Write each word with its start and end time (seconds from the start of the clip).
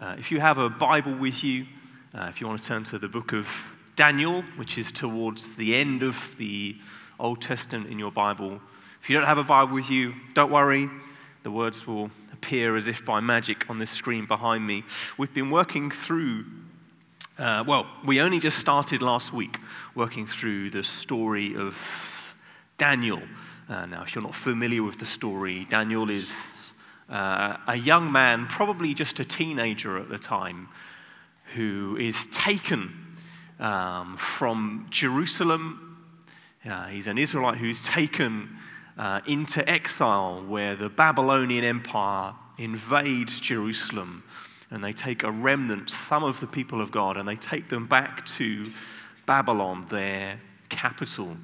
Uh, 0.00 0.14
if 0.16 0.30
you 0.30 0.38
have 0.38 0.58
a 0.58 0.70
Bible 0.70 1.12
with 1.12 1.42
you, 1.42 1.66
uh, 2.14 2.26
if 2.28 2.40
you 2.40 2.46
want 2.46 2.62
to 2.62 2.68
turn 2.68 2.84
to 2.84 3.00
the 3.00 3.08
book 3.08 3.32
of 3.32 3.48
Daniel, 3.96 4.42
which 4.54 4.78
is 4.78 4.92
towards 4.92 5.56
the 5.56 5.74
end 5.74 6.04
of 6.04 6.36
the 6.38 6.76
Old 7.18 7.42
Testament 7.42 7.90
in 7.90 7.98
your 7.98 8.12
Bible, 8.12 8.60
if 9.02 9.10
you 9.10 9.16
don't 9.16 9.26
have 9.26 9.38
a 9.38 9.44
Bible 9.44 9.74
with 9.74 9.90
you, 9.90 10.14
don't 10.34 10.52
worry. 10.52 10.88
The 11.42 11.50
words 11.50 11.84
will 11.84 12.12
appear 12.32 12.76
as 12.76 12.86
if 12.86 13.04
by 13.04 13.18
magic 13.18 13.68
on 13.68 13.80
the 13.80 13.86
screen 13.86 14.24
behind 14.24 14.64
me. 14.64 14.84
We've 15.16 15.34
been 15.34 15.50
working 15.50 15.90
through, 15.90 16.44
uh, 17.36 17.64
well, 17.66 17.88
we 18.04 18.20
only 18.20 18.38
just 18.38 18.58
started 18.58 19.02
last 19.02 19.32
week 19.32 19.58
working 19.96 20.28
through 20.28 20.70
the 20.70 20.84
story 20.84 21.56
of 21.56 22.36
Daniel. 22.76 23.22
Uh, 23.68 23.86
now, 23.86 24.02
if 24.02 24.14
you're 24.14 24.22
not 24.22 24.36
familiar 24.36 24.84
with 24.84 25.00
the 25.00 25.06
story, 25.06 25.66
Daniel 25.68 26.08
is 26.08 26.57
uh, 27.10 27.56
a 27.66 27.76
young 27.76 28.12
man, 28.12 28.46
probably 28.46 28.94
just 28.94 29.18
a 29.20 29.24
teenager 29.24 29.96
at 29.98 30.08
the 30.08 30.18
time, 30.18 30.68
who 31.54 31.96
is 31.98 32.26
taken 32.30 33.16
um, 33.58 34.16
from 34.16 34.86
Jerusalem. 34.90 35.96
Uh, 36.68 36.86
he's 36.86 37.06
an 37.06 37.18
Israelite 37.18 37.58
who's 37.58 37.80
taken 37.80 38.56
uh, 38.98 39.20
into 39.26 39.66
exile 39.68 40.44
where 40.46 40.76
the 40.76 40.88
Babylonian 40.88 41.64
Empire 41.64 42.34
invades 42.58 43.40
Jerusalem 43.40 44.24
and 44.70 44.84
they 44.84 44.92
take 44.92 45.22
a 45.22 45.30
remnant, 45.30 45.90
some 45.90 46.22
of 46.24 46.40
the 46.40 46.46
people 46.46 46.80
of 46.80 46.90
God, 46.90 47.16
and 47.16 47.26
they 47.26 47.36
take 47.36 47.68
them 47.68 47.86
back 47.86 48.26
to 48.26 48.70
Babylon, 49.24 49.86
their 49.88 50.40
capital. 50.68 51.38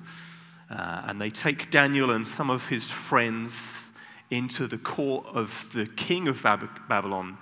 Uh, 0.70 1.04
and 1.06 1.20
they 1.20 1.30
take 1.30 1.70
Daniel 1.70 2.10
and 2.10 2.28
some 2.28 2.50
of 2.50 2.68
his 2.68 2.90
friends 2.90 3.60
into 4.30 4.66
the 4.66 4.78
court 4.78 5.26
of 5.26 5.70
the 5.72 5.86
king 5.86 6.28
of 6.28 6.42
Babylon, 6.42 7.38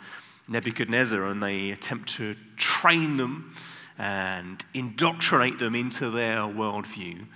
Nebuchadnezzar, 0.49 1.25
and 1.25 1.43
they 1.43 1.71
attempt 1.71 2.09
to 2.17 2.37
train 2.57 3.17
them 3.17 3.55
and 3.99 4.65
indoctrinate 4.75 5.59
them 5.59 5.75
into 5.75 6.11
their 6.11 6.39
worldview. 6.39 7.27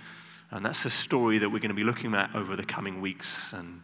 And 0.51 0.65
that's 0.65 0.85
a 0.85 0.89
story 0.89 1.37
that 1.39 1.49
we're 1.49 1.59
going 1.59 1.69
to 1.69 1.75
be 1.75 1.83
looking 1.83 2.13
at 2.13 2.33
over 2.35 2.55
the 2.55 2.63
coming 2.63 3.01
weeks 3.01 3.53
and 3.53 3.81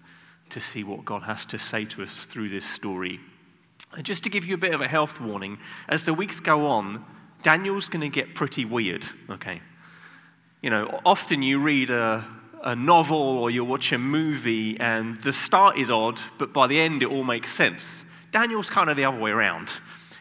to 0.50 0.59
see 0.59 0.83
what 0.83 1.05
God 1.05 1.23
has 1.23 1.45
to 1.47 1.58
say 1.58 1.86
to 1.86 2.03
us 2.03 2.16
through 2.16 2.50
this 2.50 2.66
story. 2.66 3.20
And 3.94 4.05
just 4.05 4.23
to 4.23 4.30
give 4.30 4.45
you 4.45 4.55
a 4.55 4.58
bit 4.58 4.73
of 4.73 4.81
a 4.81 4.88
health 4.88 5.20
warning, 5.20 5.59
as 5.88 6.05
the 6.05 6.14
weeks 6.14 6.39
go 6.39 6.67
on, 6.67 7.05
Daniel's 7.42 7.89
going 7.89 8.02
to 8.02 8.09
get 8.09 8.36
pretty 8.36 8.66
weird, 8.66 9.05
okay? 9.30 9.61
You 10.61 10.70
know, 10.70 11.02
often 11.05 11.44
you 11.44 11.59
read 11.59 11.89
a, 11.89 12.25
a 12.64 12.75
novel 12.75 13.17
or 13.17 13.52
you 13.52 13.64
watch 13.64 13.92
a 13.92 13.97
movie 13.97 14.80
and 14.80 15.19
the 15.22 15.33
start 15.33 15.78
is 15.78 15.92
odd, 15.92 16.19
but 16.38 16.53
by 16.53 16.66
the 16.66 16.80
end 16.80 17.03
it 17.03 17.09
all 17.09 17.23
makes 17.23 17.53
sense. 17.53 18.05
Daniel's 18.31 18.70
kind 18.70 18.89
of 18.89 18.97
the 18.97 19.05
other 19.05 19.20
way 19.20 19.31
around. 19.31 19.70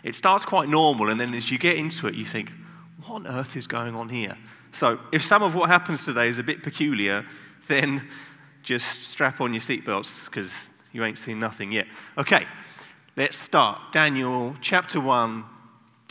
It 0.02 0.14
starts 0.14 0.44
quite 0.44 0.68
normal, 0.68 1.08
and 1.08 1.18
then 1.18 1.32
as 1.32 1.50
you 1.50 1.58
get 1.58 1.76
into 1.76 2.08
it, 2.08 2.14
you 2.14 2.24
think, 2.24 2.52
what 2.98 3.14
on 3.14 3.26
earth 3.26 3.56
is 3.56 3.66
going 3.66 3.94
on 3.94 4.08
here? 4.08 4.36
So, 4.72 4.98
if 5.12 5.22
some 5.22 5.42
of 5.42 5.54
what 5.54 5.70
happens 5.70 6.04
today 6.04 6.26
is 6.26 6.38
a 6.38 6.42
bit 6.42 6.62
peculiar, 6.62 7.24
then 7.68 8.08
just 8.62 9.02
strap 9.02 9.40
on 9.40 9.52
your 9.52 9.60
seatbelts 9.60 10.24
because 10.24 10.70
you 10.92 11.04
ain't 11.04 11.18
seen 11.18 11.38
nothing 11.38 11.70
yet. 11.70 11.86
Okay, 12.18 12.46
let's 13.16 13.38
start. 13.38 13.92
Daniel 13.92 14.56
chapter 14.60 15.00
1, 15.00 15.44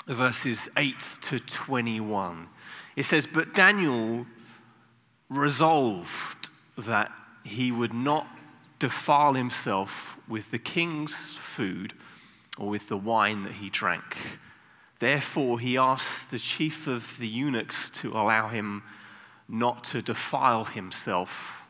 verses 0.08 0.70
8 0.78 1.00
to 1.22 1.40
21. 1.40 2.48
It 2.96 3.04
says, 3.04 3.26
But 3.26 3.54
Daniel 3.54 4.26
resolved 5.32 6.50
that 6.78 7.12
he 7.44 7.72
would 7.72 7.94
not 7.94 8.28
defile 8.80 9.34
himself 9.34 10.18
with 10.28 10.52
the 10.52 10.60
king's 10.60 11.36
food 11.36 11.94
or 12.58 12.70
with 12.70 12.90
the 12.90 12.98
wine 12.98 13.44
that 13.44 13.54
he 13.54 13.70
drank. 13.70 14.18
Therefore, 15.00 15.60
he 15.60 15.78
asked 15.78 16.30
the 16.30 16.38
chief 16.38 16.86
of 16.86 17.18
the 17.18 17.28
eunuchs 17.28 17.90
to 18.02 18.12
allow 18.12 18.50
him 18.50 18.84
not 19.48 19.84
to 19.86 20.02
defile 20.02 20.66
himself. 20.66 21.64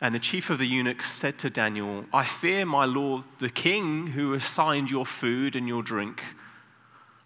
And 0.00 0.14
the 0.14 0.20
chief 0.20 0.50
of 0.50 0.58
the 0.58 0.66
eunuchs 0.66 1.10
said 1.10 1.38
to 1.38 1.50
Daniel, 1.50 2.04
I 2.12 2.24
fear 2.24 2.64
my 2.64 2.84
lord 2.84 3.24
the 3.38 3.50
king 3.50 4.08
who 4.08 4.34
assigned 4.34 4.90
your 4.90 5.04
food 5.04 5.56
and 5.56 5.66
your 5.66 5.82
drink. 5.82 6.22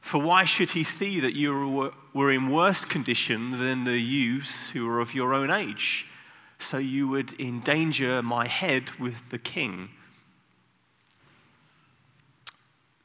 For 0.05 0.21
why 0.21 0.45
should 0.45 0.73
he 0.73 0.85
see 0.85 1.19
that 1.21 1.35
you 1.35 1.91
were 2.13 2.31
in 2.31 2.51
worse 2.51 2.85
condition 2.85 3.53
than 3.59 3.85
the 3.85 3.99
youths 3.99 4.69
who 4.69 4.87
were 4.87 5.01
of 5.01 5.15
your 5.15 5.33
own 5.33 5.51
age? 5.51 6.07
So 6.59 6.77
you 6.77 7.09
would 7.09 7.41
endanger 7.41 8.23
my 8.23 8.47
head 8.47 8.91
with 9.01 9.31
the 9.31 9.39
king. 9.39 9.89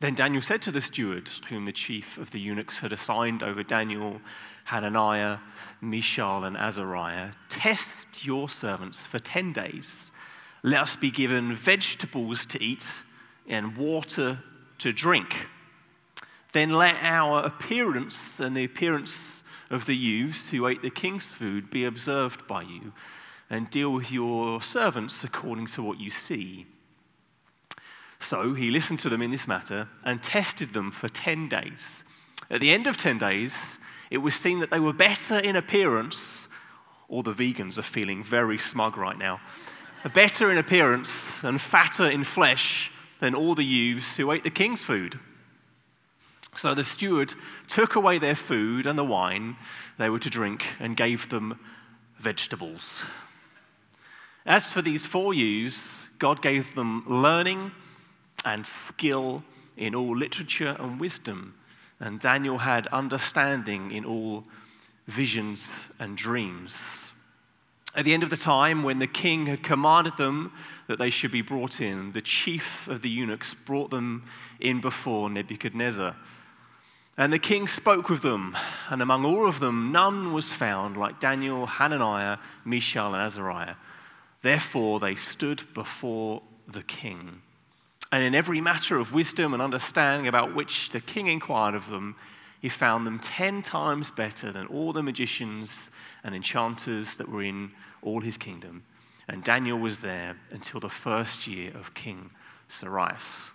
Then 0.01 0.13
Daniel 0.13 0.41
said 0.41 0.61
to 0.63 0.71
the 0.71 0.81
steward, 0.81 1.29
whom 1.47 1.63
the 1.63 1.71
chief 1.71 2.17
of 2.17 2.31
the 2.31 2.39
eunuchs 2.41 2.79
had 2.79 2.91
assigned 2.91 3.43
over 3.43 3.63
Daniel, 3.63 4.19
Hananiah, 4.65 5.37
Mishael, 5.79 6.43
and 6.43 6.57
Azariah, 6.57 7.31
Test 7.47 8.25
your 8.25 8.49
servants 8.49 9.03
for 9.03 9.19
10 9.19 9.53
days. 9.53 10.11
Let 10.63 10.81
us 10.81 10.95
be 10.97 11.11
given 11.11 11.55
vegetables 11.55 12.45
to 12.47 12.61
eat 12.61 12.85
and 13.47 13.77
water 13.77 14.39
to 14.79 14.91
drink 14.91 15.47
then 16.51 16.71
let 16.71 16.95
our 17.01 17.43
appearance 17.45 18.39
and 18.39 18.55
the 18.55 18.63
appearance 18.63 19.43
of 19.69 19.85
the 19.85 19.95
youths 19.95 20.49
who 20.49 20.67
ate 20.67 20.81
the 20.81 20.89
king's 20.89 21.31
food 21.31 21.69
be 21.69 21.85
observed 21.85 22.47
by 22.47 22.63
you, 22.63 22.93
and 23.49 23.69
deal 23.69 23.91
with 23.91 24.11
your 24.11 24.61
servants 24.61 25.23
according 25.23 25.67
to 25.67 25.83
what 25.83 25.99
you 25.99 26.11
see. 26.11 26.67
So 28.19 28.53
he 28.53 28.69
listened 28.69 28.99
to 28.99 29.09
them 29.09 29.21
in 29.21 29.31
this 29.31 29.47
matter 29.47 29.87
and 30.03 30.21
tested 30.21 30.73
them 30.73 30.91
for 30.91 31.07
10 31.07 31.49
days. 31.49 32.03
At 32.49 32.61
the 32.61 32.71
end 32.71 32.85
of 32.85 32.97
10 32.97 33.17
days, 33.17 33.77
it 34.11 34.19
was 34.19 34.35
seen 34.35 34.59
that 34.59 34.71
they 34.71 34.79
were 34.79 34.93
better 34.93 35.37
in 35.37 35.55
appearance. 35.55 36.47
All 37.07 37.23
the 37.23 37.33
vegans 37.33 37.77
are 37.77 37.83
feeling 37.83 38.23
very 38.23 38.57
smug 38.57 38.97
right 38.97 39.17
now. 39.17 39.39
Better 40.13 40.51
in 40.51 40.57
appearance 40.57 41.43
and 41.43 41.59
fatter 41.61 42.07
in 42.07 42.23
flesh 42.23 42.91
than 43.19 43.35
all 43.35 43.55
the 43.55 43.65
youths 43.65 44.17
who 44.17 44.31
ate 44.31 44.43
the 44.43 44.49
king's 44.49 44.81
food. 44.81 45.19
So 46.55 46.73
the 46.73 46.83
steward 46.83 47.33
took 47.67 47.95
away 47.95 48.17
their 48.17 48.35
food 48.35 48.85
and 48.85 48.97
the 48.97 49.03
wine 49.03 49.55
they 49.97 50.09
were 50.09 50.19
to 50.19 50.29
drink 50.29 50.65
and 50.79 50.97
gave 50.97 51.29
them 51.29 51.59
vegetables. 52.17 53.01
As 54.45 54.67
for 54.67 54.81
these 54.81 55.05
four 55.05 55.33
youths, 55.33 56.07
God 56.17 56.41
gave 56.41 56.75
them 56.75 57.03
learning 57.07 57.71
and 58.43 58.65
skill 58.65 59.43
in 59.77 59.95
all 59.95 60.15
literature 60.15 60.75
and 60.79 60.99
wisdom, 60.99 61.55
and 61.99 62.19
Daniel 62.19 62.59
had 62.59 62.87
understanding 62.87 63.91
in 63.91 64.03
all 64.03 64.45
visions 65.07 65.71
and 65.99 66.17
dreams. 66.17 66.81
At 67.95 68.05
the 68.05 68.13
end 68.13 68.23
of 68.23 68.29
the 68.29 68.37
time, 68.37 68.83
when 68.83 68.99
the 68.99 69.07
king 69.07 69.47
had 69.47 69.63
commanded 69.63 70.17
them 70.17 70.51
that 70.87 70.99
they 70.99 71.09
should 71.09 71.31
be 71.31 71.41
brought 71.41 71.81
in, 71.81 72.11
the 72.11 72.21
chief 72.21 72.87
of 72.87 73.01
the 73.01 73.09
eunuchs 73.09 73.53
brought 73.53 73.89
them 73.89 74.23
in 74.59 74.79
before 74.79 75.29
Nebuchadnezzar. 75.29 76.15
And 77.19 77.33
the 77.33 77.37
king 77.37 77.67
spoke 77.67 78.07
with 78.07 78.21
them, 78.21 78.55
and 78.89 79.01
among 79.01 79.25
all 79.25 79.45
of 79.45 79.59
them, 79.59 79.91
none 79.91 80.31
was 80.31 80.47
found 80.47 80.95
like 80.95 81.19
Daniel, 81.19 81.65
Hananiah, 81.65 82.37
Mishael, 82.63 83.13
and 83.13 83.21
Azariah. 83.21 83.75
Therefore, 84.41 85.01
they 85.01 85.15
stood 85.15 85.63
before 85.73 86.41
the 86.65 86.81
king. 86.81 87.41
And 88.09 88.23
in 88.23 88.33
every 88.33 88.61
matter 88.61 88.97
of 88.97 89.11
wisdom 89.11 89.53
and 89.53 89.61
understanding 89.61 90.29
about 90.29 90.55
which 90.55 90.91
the 90.91 91.01
king 91.01 91.27
inquired 91.27 91.75
of 91.75 91.89
them, 91.89 92.15
he 92.61 92.69
found 92.69 93.05
them 93.05 93.19
ten 93.19 93.63
times 93.63 94.11
better 94.11 94.53
than 94.53 94.67
all 94.67 94.93
the 94.93 95.03
magicians 95.03 95.91
and 96.23 96.33
enchanters 96.33 97.17
that 97.17 97.27
were 97.27 97.43
in 97.43 97.71
all 98.01 98.21
his 98.21 98.37
kingdom. 98.37 98.83
And 99.27 99.43
Daniel 99.43 99.77
was 99.77 99.99
there 99.99 100.37
until 100.51 100.79
the 100.79 100.87
first 100.87 101.47
year 101.47 101.75
of 101.75 101.93
King 101.93 102.29
Cyrus. 102.69 103.51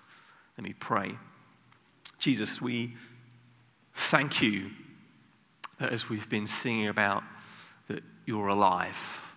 Let 0.58 0.64
me 0.64 0.74
pray. 0.78 1.16
Jesus, 2.18 2.60
we 2.60 2.94
Thank 3.94 4.42
you 4.42 4.70
that 5.78 5.92
as 5.92 6.08
we've 6.08 6.28
been 6.28 6.46
singing 6.46 6.88
about, 6.88 7.22
that 7.88 8.02
you're 8.26 8.48
alive, 8.48 9.34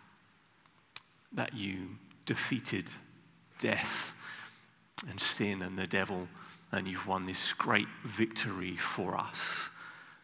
that 1.32 1.54
you 1.54 1.98
defeated 2.26 2.92
death 3.60 4.14
and 5.08 5.20
sin 5.20 5.62
and 5.62 5.78
the 5.78 5.88
devil, 5.88 6.28
and 6.72 6.88
you've 6.88 7.08
won 7.08 7.26
this 7.26 7.54
great 7.54 7.88
victory 8.04 8.76
for 8.76 9.16
us. 9.16 9.70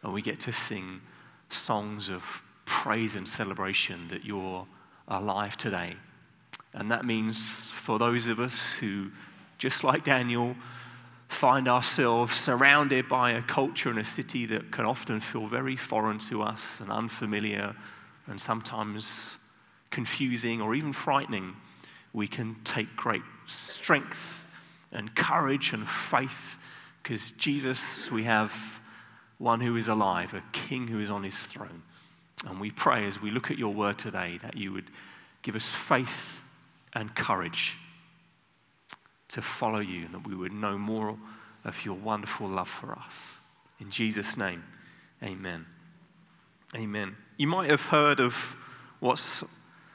And 0.02 0.12
we 0.12 0.20
get 0.20 0.40
to 0.40 0.52
sing 0.52 1.00
songs 1.48 2.08
of 2.08 2.42
praise 2.64 3.16
and 3.16 3.26
celebration 3.26 4.08
that 4.08 4.24
you're 4.24 4.66
alive 5.08 5.56
today. 5.56 5.96
And 6.72 6.90
that 6.90 7.04
means 7.04 7.46
for 7.46 7.98
those 7.98 8.26
of 8.26 8.40
us 8.40 8.74
who, 8.74 9.10
just 9.58 9.84
like 9.84 10.04
Daniel, 10.04 10.56
find 11.34 11.66
ourselves 11.68 12.38
surrounded 12.38 13.08
by 13.08 13.32
a 13.32 13.42
culture 13.42 13.90
and 13.90 13.98
a 13.98 14.04
city 14.04 14.46
that 14.46 14.70
can 14.70 14.86
often 14.86 15.20
feel 15.20 15.46
very 15.46 15.76
foreign 15.76 16.18
to 16.18 16.42
us 16.42 16.78
and 16.80 16.90
unfamiliar 16.90 17.74
and 18.26 18.40
sometimes 18.40 19.36
confusing 19.90 20.62
or 20.62 20.74
even 20.74 20.92
frightening, 20.92 21.56
we 22.12 22.28
can 22.28 22.54
take 22.64 22.94
great 22.96 23.22
strength 23.46 24.44
and 24.92 25.14
courage 25.16 25.72
and 25.72 25.88
faith 25.88 26.56
because 27.02 27.32
Jesus, 27.32 28.10
we 28.10 28.24
have 28.24 28.80
one 29.38 29.60
who 29.60 29.76
is 29.76 29.88
alive, 29.88 30.32
a 30.34 30.42
king 30.52 30.86
who 30.86 31.00
is 31.00 31.10
on 31.10 31.24
his 31.24 31.36
throne. 31.36 31.82
And 32.46 32.60
we 32.60 32.70
pray 32.70 33.06
as 33.06 33.20
we 33.20 33.30
look 33.30 33.50
at 33.50 33.58
your 33.58 33.74
word 33.74 33.98
today 33.98 34.38
that 34.42 34.56
you 34.56 34.72
would 34.72 34.90
give 35.42 35.56
us 35.56 35.68
faith 35.68 36.40
and 36.94 37.14
courage 37.14 37.76
to 39.34 39.42
follow 39.42 39.80
you, 39.80 40.06
and 40.06 40.14
that 40.14 40.26
we 40.26 40.34
would 40.34 40.52
know 40.52 40.78
more 40.78 41.16
of 41.64 41.84
your 41.84 41.94
wonderful 41.94 42.48
love 42.48 42.68
for 42.68 42.92
us. 42.92 43.38
In 43.80 43.90
Jesus' 43.90 44.36
name, 44.36 44.62
amen. 45.22 45.66
Amen. 46.74 47.16
You 47.36 47.48
might 47.48 47.68
have 47.70 47.86
heard 47.86 48.20
of 48.20 48.56
what's 49.00 49.42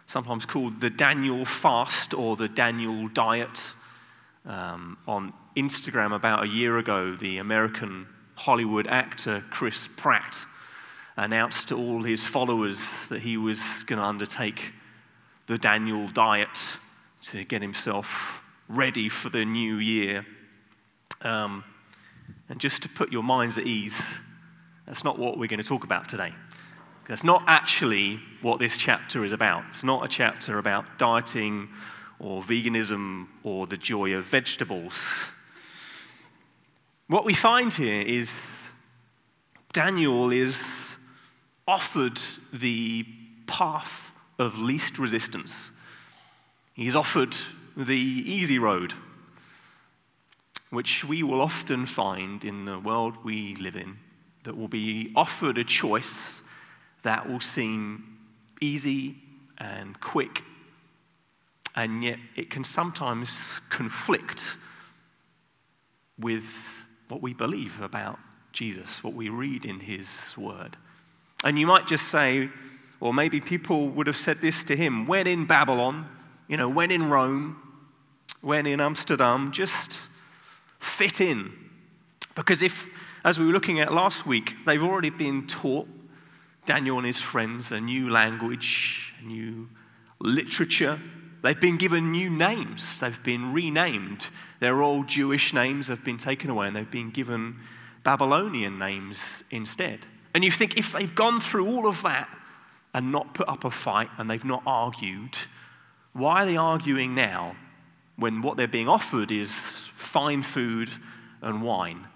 sometimes 0.07 0.45
called 0.45 0.81
the 0.81 0.89
Daniel 0.89 1.45
fast 1.45 2.13
or 2.13 2.35
the 2.35 2.49
Daniel 2.49 3.07
diet. 3.07 3.63
Um, 4.45 4.97
on 5.07 5.33
Instagram, 5.55 6.13
about 6.13 6.43
a 6.43 6.47
year 6.47 6.77
ago, 6.77 7.15
the 7.15 7.37
American 7.37 8.07
Hollywood 8.35 8.87
actor 8.87 9.43
Chris 9.49 9.87
Pratt 9.95 10.37
announced 11.15 11.67
to 11.69 11.77
all 11.77 12.03
his 12.03 12.25
followers 12.25 12.87
that 13.09 13.21
he 13.21 13.37
was 13.37 13.61
going 13.85 13.99
to 13.99 14.05
undertake 14.05 14.73
the 15.47 15.57
Daniel 15.57 16.07
diet 16.07 16.63
to 17.21 17.43
get 17.43 17.61
himself 17.61 18.41
ready 18.69 19.09
for 19.09 19.29
the 19.29 19.43
new 19.43 19.75
year. 19.77 20.25
Um, 21.21 21.63
and 22.47 22.59
just 22.59 22.83
to 22.83 22.89
put 22.89 23.11
your 23.11 23.23
minds 23.23 23.57
at 23.57 23.65
ease, 23.65 24.21
that's 24.85 25.03
not 25.03 25.19
what 25.19 25.37
we're 25.37 25.47
going 25.47 25.61
to 25.61 25.67
talk 25.67 25.83
about 25.83 26.07
today. 26.07 26.33
That's 27.07 27.23
not 27.23 27.43
actually 27.47 28.19
what 28.41 28.59
this 28.59 28.77
chapter 28.77 29.25
is 29.25 29.31
about. 29.31 29.63
It's 29.69 29.83
not 29.83 30.05
a 30.05 30.07
chapter 30.07 30.59
about 30.59 30.99
dieting 30.99 31.69
or 32.19 32.41
veganism 32.41 33.27
or 33.43 33.65
the 33.65 33.77
joy 33.77 34.13
of 34.13 34.25
vegetables. 34.25 35.01
What 37.07 37.25
we 37.25 37.33
find 37.33 37.73
here 37.73 38.01
is 38.01 38.61
Daniel 39.73 40.31
is 40.31 40.63
offered 41.67 42.19
the 42.53 43.05
path 43.47 44.11
of 44.37 44.59
least 44.59 44.99
resistance. 44.99 45.71
He's 46.73 46.95
offered 46.95 47.35
the 47.85 47.95
easy 47.95 48.59
road, 48.59 48.93
which 50.69 51.03
we 51.03 51.23
will 51.23 51.41
often 51.41 51.85
find 51.85 52.43
in 52.43 52.65
the 52.65 52.77
world 52.79 53.23
we 53.23 53.55
live 53.55 53.75
in, 53.75 53.97
that 54.43 54.57
will 54.57 54.67
be 54.67 55.11
offered 55.15 55.57
a 55.57 55.63
choice 55.63 56.41
that 57.03 57.29
will 57.29 57.39
seem 57.39 58.17
easy 58.61 59.15
and 59.57 59.99
quick, 59.99 60.43
and 61.75 62.03
yet 62.03 62.19
it 62.35 62.49
can 62.49 62.63
sometimes 62.63 63.61
conflict 63.69 64.57
with 66.17 66.85
what 67.07 67.21
we 67.21 67.33
believe 67.33 67.81
about 67.81 68.19
Jesus, 68.51 69.03
what 69.03 69.13
we 69.13 69.29
read 69.29 69.65
in 69.65 69.81
his 69.81 70.33
word. 70.37 70.77
And 71.43 71.57
you 71.57 71.67
might 71.67 71.87
just 71.87 72.09
say, 72.09 72.49
or 72.99 73.13
maybe 73.13 73.39
people 73.39 73.87
would 73.89 74.07
have 74.07 74.17
said 74.17 74.41
this 74.41 74.63
to 74.65 74.75
him 74.75 75.07
when 75.07 75.25
in 75.27 75.45
Babylon, 75.45 76.09
you 76.47 76.57
know, 76.57 76.67
when 76.67 76.91
in 76.91 77.09
Rome, 77.09 77.61
when 78.41 78.65
in 78.65 78.81
Amsterdam, 78.81 79.51
just 79.51 79.99
fit 80.79 81.19
in. 81.21 81.51
Because 82.35 82.61
if, 82.61 82.89
as 83.25 83.39
we 83.39 83.45
were 83.45 83.51
looking 83.51 83.79
at 83.79 83.93
last 83.93 84.25
week, 84.25 84.55
they've 84.65 84.83
already 84.83 85.09
been 85.09 85.47
taught 85.47 85.87
Daniel 86.65 86.97
and 86.97 87.05
his 87.05 87.21
friends 87.21 87.71
a 87.71 87.81
new 87.81 88.09
language, 88.09 89.13
a 89.21 89.25
new 89.25 89.67
literature. 90.19 90.99
They've 91.41 91.59
been 91.59 91.77
given 91.77 92.11
new 92.11 92.29
names. 92.29 92.99
They've 92.99 93.21
been 93.23 93.53
renamed. 93.53 94.27
Their 94.59 94.81
old 94.81 95.07
Jewish 95.07 95.53
names 95.53 95.87
have 95.87 96.03
been 96.03 96.17
taken 96.17 96.49
away 96.49 96.67
and 96.67 96.75
they've 96.75 96.89
been 96.89 97.11
given 97.11 97.57
Babylonian 98.03 98.77
names 98.77 99.43
instead. 99.49 100.05
And 100.33 100.43
you 100.43 100.51
think 100.51 100.77
if 100.77 100.91
they've 100.91 101.13
gone 101.13 101.39
through 101.39 101.67
all 101.67 101.87
of 101.87 102.01
that 102.03 102.29
and 102.93 103.11
not 103.11 103.33
put 103.33 103.47
up 103.49 103.63
a 103.63 103.71
fight 103.71 104.09
and 104.17 104.29
they've 104.29 104.45
not 104.45 104.63
argued, 104.65 105.35
why 106.13 106.43
are 106.43 106.45
they 106.45 106.57
arguing 106.57 107.15
now 107.15 107.55
when 108.19 108.41
what 108.41 108.57
they're 108.57 108.67
being 108.67 108.89
offered 108.89 109.31
is 109.31 109.55
fine 109.95 110.43
food 110.43 110.89
and 111.41 111.61
wine? 111.61 112.07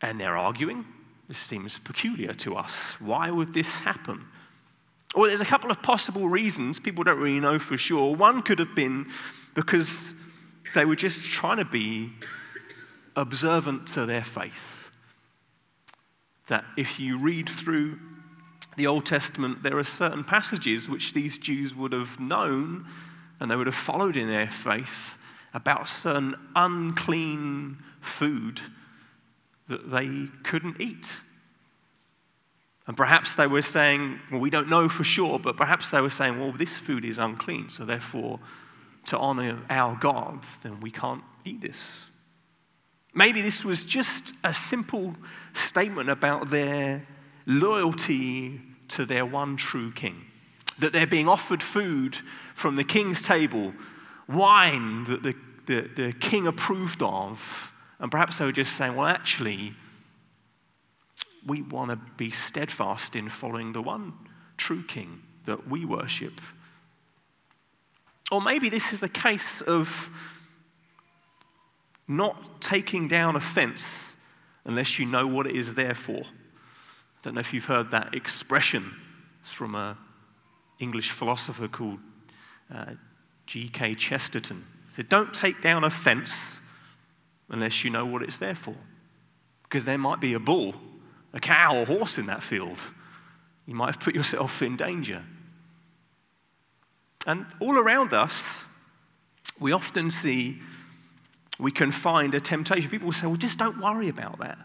And 0.00 0.20
they're 0.20 0.36
arguing? 0.36 0.86
This 1.28 1.38
seems 1.38 1.78
peculiar 1.78 2.32
to 2.34 2.56
us. 2.56 2.94
Why 2.98 3.30
would 3.30 3.52
this 3.52 3.80
happen? 3.80 4.26
Well, 5.14 5.28
there's 5.28 5.40
a 5.40 5.46
couple 5.46 5.70
of 5.70 5.82
possible 5.82 6.28
reasons. 6.28 6.78
People 6.80 7.04
don't 7.04 7.18
really 7.18 7.40
know 7.40 7.58
for 7.58 7.76
sure. 7.76 8.14
One 8.14 8.42
could 8.42 8.58
have 8.58 8.74
been 8.74 9.10
because 9.54 10.14
they 10.74 10.84
were 10.84 10.96
just 10.96 11.22
trying 11.22 11.58
to 11.58 11.64
be 11.64 12.12
observant 13.16 13.86
to 13.88 14.06
their 14.06 14.22
faith. 14.22 14.90
That 16.48 16.64
if 16.76 17.00
you 17.00 17.18
read 17.18 17.48
through 17.48 17.98
the 18.76 18.86
Old 18.86 19.04
Testament, 19.04 19.62
there 19.62 19.76
are 19.76 19.84
certain 19.84 20.24
passages 20.24 20.88
which 20.88 21.12
these 21.12 21.36
Jews 21.36 21.74
would 21.74 21.92
have 21.92 22.20
known 22.20 22.86
and 23.40 23.50
they 23.50 23.56
would 23.56 23.66
have 23.66 23.74
followed 23.74 24.16
in 24.16 24.28
their 24.28 24.48
faith 24.48 25.16
about 25.54 25.88
certain 25.88 26.34
unclean 26.54 27.78
food 28.00 28.60
that 29.68 29.90
they 29.90 30.26
couldn't 30.42 30.80
eat. 30.80 31.16
And 32.86 32.96
perhaps 32.96 33.36
they 33.36 33.46
were 33.46 33.62
saying, 33.62 34.18
well, 34.30 34.40
we 34.40 34.50
don't 34.50 34.68
know 34.68 34.88
for 34.88 35.04
sure, 35.04 35.38
but 35.38 35.56
perhaps 35.56 35.90
they 35.90 36.00
were 36.00 36.10
saying, 36.10 36.40
well, 36.40 36.52
this 36.52 36.78
food 36.78 37.04
is 37.04 37.18
unclean, 37.18 37.68
so 37.68 37.84
therefore, 37.84 38.40
to 39.04 39.18
honor 39.18 39.58
our 39.68 39.94
God, 39.96 40.44
then 40.62 40.80
we 40.80 40.90
can't 40.90 41.22
eat 41.44 41.60
this. 41.60 42.06
Maybe 43.14 43.42
this 43.42 43.64
was 43.64 43.84
just 43.84 44.32
a 44.44 44.54
simple 44.54 45.16
statement 45.52 46.08
about 46.08 46.50
their 46.50 47.06
loyalty 47.46 48.60
to 48.88 49.04
their 49.04 49.26
one 49.26 49.56
true 49.56 49.92
king. 49.92 50.24
That 50.78 50.92
they're 50.92 51.06
being 51.06 51.28
offered 51.28 51.62
food 51.62 52.18
from 52.54 52.76
the 52.76 52.84
king's 52.84 53.22
table, 53.22 53.74
wine 54.28 55.04
that 55.04 55.22
the, 55.22 55.34
the, 55.66 55.88
the 55.96 56.12
king 56.12 56.46
approved 56.46 57.02
of, 57.02 57.72
and 57.98 58.10
perhaps 58.10 58.38
they 58.38 58.44
were 58.44 58.52
just 58.52 58.76
saying, 58.76 58.94
well, 58.94 59.06
actually, 59.06 59.74
we 61.44 61.62
want 61.62 61.90
to 61.90 61.96
be 62.16 62.30
steadfast 62.30 63.16
in 63.16 63.28
following 63.28 63.72
the 63.72 63.82
one 63.82 64.12
true 64.56 64.82
king 64.82 65.22
that 65.46 65.68
we 65.68 65.84
worship. 65.84 66.40
Or 68.30 68.42
maybe 68.42 68.68
this 68.68 68.92
is 68.92 69.02
a 69.02 69.08
case 69.08 69.62
of 69.62 70.10
not 72.06 72.60
taking 72.60 73.08
down 73.08 73.36
a 73.36 73.40
fence 73.40 74.12
unless 74.64 74.98
you 74.98 75.06
know 75.06 75.26
what 75.26 75.46
it 75.46 75.56
is 75.56 75.74
there 75.74 75.94
for. 75.94 76.20
I 76.20 77.20
don't 77.22 77.34
know 77.34 77.40
if 77.40 77.54
you've 77.54 77.64
heard 77.64 77.90
that 77.90 78.14
expression. 78.14 78.94
It's 79.40 79.52
from 79.52 79.74
an 79.74 79.96
English 80.78 81.10
philosopher 81.10 81.68
called 81.68 81.98
uh, 82.72 82.92
G.K. 83.46 83.94
Chesterton. 83.94 84.64
He 84.90 84.96
said, 84.96 85.08
Don't 85.08 85.32
take 85.32 85.60
down 85.60 85.84
a 85.84 85.90
fence 85.90 86.34
unless 87.48 87.84
you 87.84 87.90
know 87.90 88.04
what 88.04 88.22
it's 88.22 88.38
there 88.38 88.54
for. 88.54 88.74
Because 89.62 89.84
there 89.84 89.98
might 89.98 90.20
be 90.20 90.34
a 90.34 90.40
bull, 90.40 90.74
a 91.32 91.40
cow, 91.40 91.76
or 91.76 91.84
horse 91.84 92.18
in 92.18 92.26
that 92.26 92.42
field. 92.42 92.78
You 93.66 93.74
might 93.74 93.86
have 93.86 94.00
put 94.00 94.14
yourself 94.14 94.62
in 94.62 94.76
danger. 94.76 95.24
And 97.26 97.44
all 97.60 97.76
around 97.76 98.14
us, 98.14 98.42
we 99.60 99.72
often 99.72 100.10
see, 100.10 100.58
we 101.58 101.70
can 101.70 101.90
find 101.90 102.34
a 102.34 102.40
temptation. 102.40 102.90
People 102.90 103.06
will 103.06 103.12
say, 103.12 103.26
well, 103.26 103.36
just 103.36 103.58
don't 103.58 103.78
worry 103.80 104.08
about 104.08 104.38
that. 104.38 104.58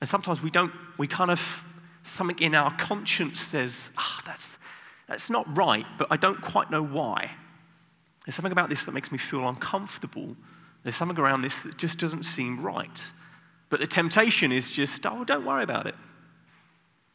And 0.00 0.08
sometimes 0.08 0.42
we 0.42 0.50
don't, 0.50 0.72
we 0.98 1.06
kind 1.06 1.30
of, 1.30 1.64
something 2.02 2.38
in 2.40 2.54
our 2.54 2.76
conscience 2.76 3.40
says, 3.40 3.90
ah, 3.96 4.18
oh, 4.18 4.22
that's, 4.26 4.51
that's 5.12 5.28
not 5.28 5.56
right, 5.56 5.84
but 5.98 6.06
I 6.10 6.16
don't 6.16 6.40
quite 6.40 6.70
know 6.70 6.82
why. 6.82 7.32
There's 8.24 8.34
something 8.34 8.52
about 8.52 8.70
this 8.70 8.86
that 8.86 8.92
makes 8.92 9.12
me 9.12 9.18
feel 9.18 9.46
uncomfortable. 9.46 10.36
There's 10.82 10.96
something 10.96 11.18
around 11.18 11.42
this 11.42 11.60
that 11.62 11.76
just 11.76 11.98
doesn't 11.98 12.22
seem 12.22 12.62
right. 12.62 13.12
But 13.68 13.80
the 13.80 13.86
temptation 13.86 14.52
is 14.52 14.70
just, 14.70 15.04
oh, 15.04 15.24
don't 15.24 15.44
worry 15.44 15.64
about 15.64 15.86
it. 15.86 15.94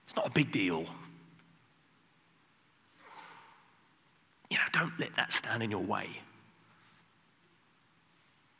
It's 0.05 0.15
not 0.15 0.27
a 0.27 0.29
big 0.29 0.51
deal. 0.51 0.85
You 4.51 4.57
know, 4.57 4.63
don't 4.73 4.99
let 4.99 5.15
that 5.15 5.33
stand 5.33 5.63
in 5.63 5.71
your 5.71 5.83
way. 5.83 6.21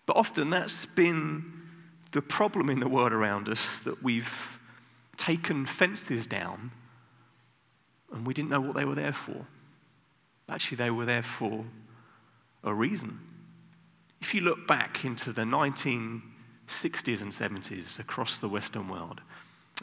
But 0.08 0.18
often 0.18 0.50
that's 0.50 0.88
been 0.88 1.54
the 2.12 2.24
problem 2.24 2.72
in 2.72 2.80
the 2.80 2.90
world 2.90 3.14
around 3.14 3.50
us 3.50 3.82
that 3.82 4.02
we've 4.02 4.60
taken 5.16 5.68
fences 5.68 6.26
down 6.26 6.72
and 8.14 8.26
we 8.26 8.34
didn't 8.34 8.50
know 8.50 8.62
what 8.62 8.76
they 8.76 8.86
were 8.86 8.96
there 8.96 9.14
for. 9.14 9.46
Actually, 10.50 10.78
they 10.78 10.92
were 10.92 11.06
there 11.06 11.24
for 11.24 11.66
a 12.64 12.74
reason. 12.74 13.20
If 14.22 14.34
you 14.34 14.42
look 14.42 14.68
back 14.68 15.06
into 15.06 15.32
the 15.32 15.44
1960s 15.44 17.22
and 17.22 17.32
70s 17.32 18.00
across 18.00 18.38
the 18.38 18.50
Western 18.50 18.88
world, 18.88 19.22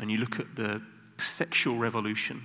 and 0.00 0.10
you 0.10 0.18
look 0.18 0.40
at 0.40 0.56
the 0.56 0.82
sexual 1.18 1.76
revolution, 1.76 2.44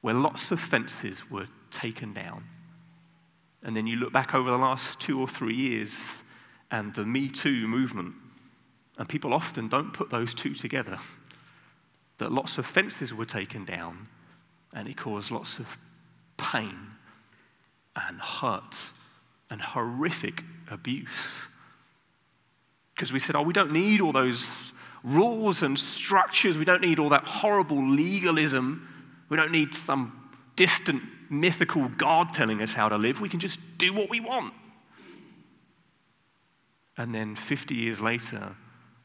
where 0.00 0.14
lots 0.14 0.50
of 0.50 0.60
fences 0.60 1.30
were 1.30 1.46
taken 1.70 2.14
down, 2.14 2.44
and 3.62 3.76
then 3.76 3.86
you 3.86 3.96
look 3.96 4.12
back 4.12 4.34
over 4.34 4.50
the 4.50 4.56
last 4.56 5.00
two 5.00 5.20
or 5.20 5.26
three 5.26 5.54
years 5.54 6.00
and 6.70 6.94
the 6.94 7.04
Me 7.04 7.28
Too 7.28 7.66
movement. 7.66 8.14
And 8.98 9.08
people 9.08 9.34
often 9.34 9.68
don't 9.68 9.92
put 9.92 10.10
those 10.10 10.34
two 10.34 10.54
together. 10.54 10.98
That 12.18 12.32
lots 12.32 12.58
of 12.58 12.64
fences 12.66 13.12
were 13.12 13.26
taken 13.26 13.64
down, 13.64 14.08
and 14.76 14.86
it 14.86 14.96
caused 14.96 15.30
lots 15.30 15.58
of 15.58 15.78
pain 16.36 16.76
and 17.96 18.20
hurt 18.20 18.76
and 19.50 19.60
horrific 19.62 20.44
abuse. 20.70 21.32
Because 22.94 23.10
we 23.10 23.18
said, 23.18 23.34
oh, 23.34 23.42
we 23.42 23.54
don't 23.54 23.72
need 23.72 24.02
all 24.02 24.12
those 24.12 24.72
rules 25.02 25.62
and 25.62 25.78
structures. 25.78 26.58
We 26.58 26.66
don't 26.66 26.82
need 26.82 26.98
all 26.98 27.08
that 27.08 27.24
horrible 27.24 27.82
legalism. 27.82 28.86
We 29.30 29.38
don't 29.38 29.50
need 29.50 29.74
some 29.74 30.30
distant 30.56 31.02
mythical 31.30 31.88
God 31.88 32.34
telling 32.34 32.60
us 32.60 32.74
how 32.74 32.90
to 32.90 32.98
live. 32.98 33.20
We 33.20 33.30
can 33.30 33.40
just 33.40 33.58
do 33.78 33.94
what 33.94 34.10
we 34.10 34.20
want. 34.20 34.52
And 36.98 37.14
then 37.14 37.34
50 37.34 37.74
years 37.74 38.00
later, 38.00 38.56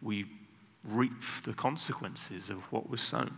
we 0.01 0.25
reap 0.83 1.13
the 1.43 1.53
consequences 1.53 2.49
of 2.49 2.57
what 2.71 2.89
was 2.89 3.01
sown. 3.01 3.37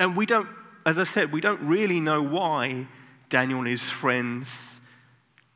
And 0.00 0.16
we 0.16 0.26
don't, 0.26 0.48
as 0.86 0.98
I 0.98 1.04
said, 1.04 1.32
we 1.32 1.40
don't 1.40 1.60
really 1.62 2.00
know 2.00 2.22
why 2.22 2.86
Daniel 3.28 3.58
and 3.60 3.68
his 3.68 3.82
friends 3.82 4.80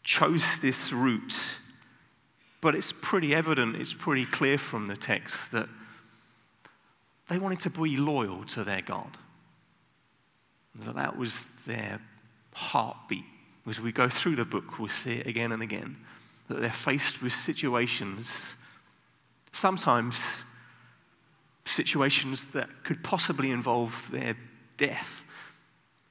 chose 0.03 0.61
this 0.61 0.93
route. 0.93 1.41
But 2.61 2.75
it's 2.75 2.93
pretty 3.01 3.35
evident, 3.35 3.77
it's 3.77 3.95
pretty 3.95 4.25
clear 4.25 4.59
from 4.59 4.87
the 4.87 4.97
text 4.97 5.53
that 5.53 5.69
they 7.29 7.39
wanted 7.39 7.61
to 7.61 7.71
be 7.71 7.97
loyal 7.97 8.45
to 8.47 8.65
their 8.65 8.83
God. 8.83 9.19
That 10.75 10.95
that 10.95 11.17
was 11.17 11.49
their 11.67 12.01
heartbeat. 12.55 13.25
As 13.67 13.81
we 13.81 13.93
go 13.93 14.09
through 14.09 14.37
the 14.37 14.45
book, 14.45 14.79
we'll 14.79 14.89
see 14.89 15.15
it 15.15 15.27
again 15.27 15.53
and 15.53 15.63
again. 15.63 15.97
That 16.49 16.61
they're 16.61 16.71
faced 16.71 17.23
with 17.23 17.33
situations, 17.33 18.55
sometimes 19.53 20.21
situations 21.73 22.51
that 22.51 22.85
could 22.85 23.03
possibly 23.03 23.51
involve 23.51 24.11
their 24.11 24.37
death, 24.77 25.25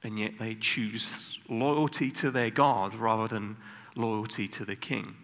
and 0.02 0.18
yet 0.18 0.38
they 0.38 0.54
choose 0.54 1.38
loyalty 1.48 2.10
to 2.10 2.30
their 2.30 2.50
God 2.50 2.94
rather 2.94 3.28
than 3.28 3.56
loyalty 3.94 4.48
to 4.48 4.64
the 4.64 4.76
king. 4.76 5.16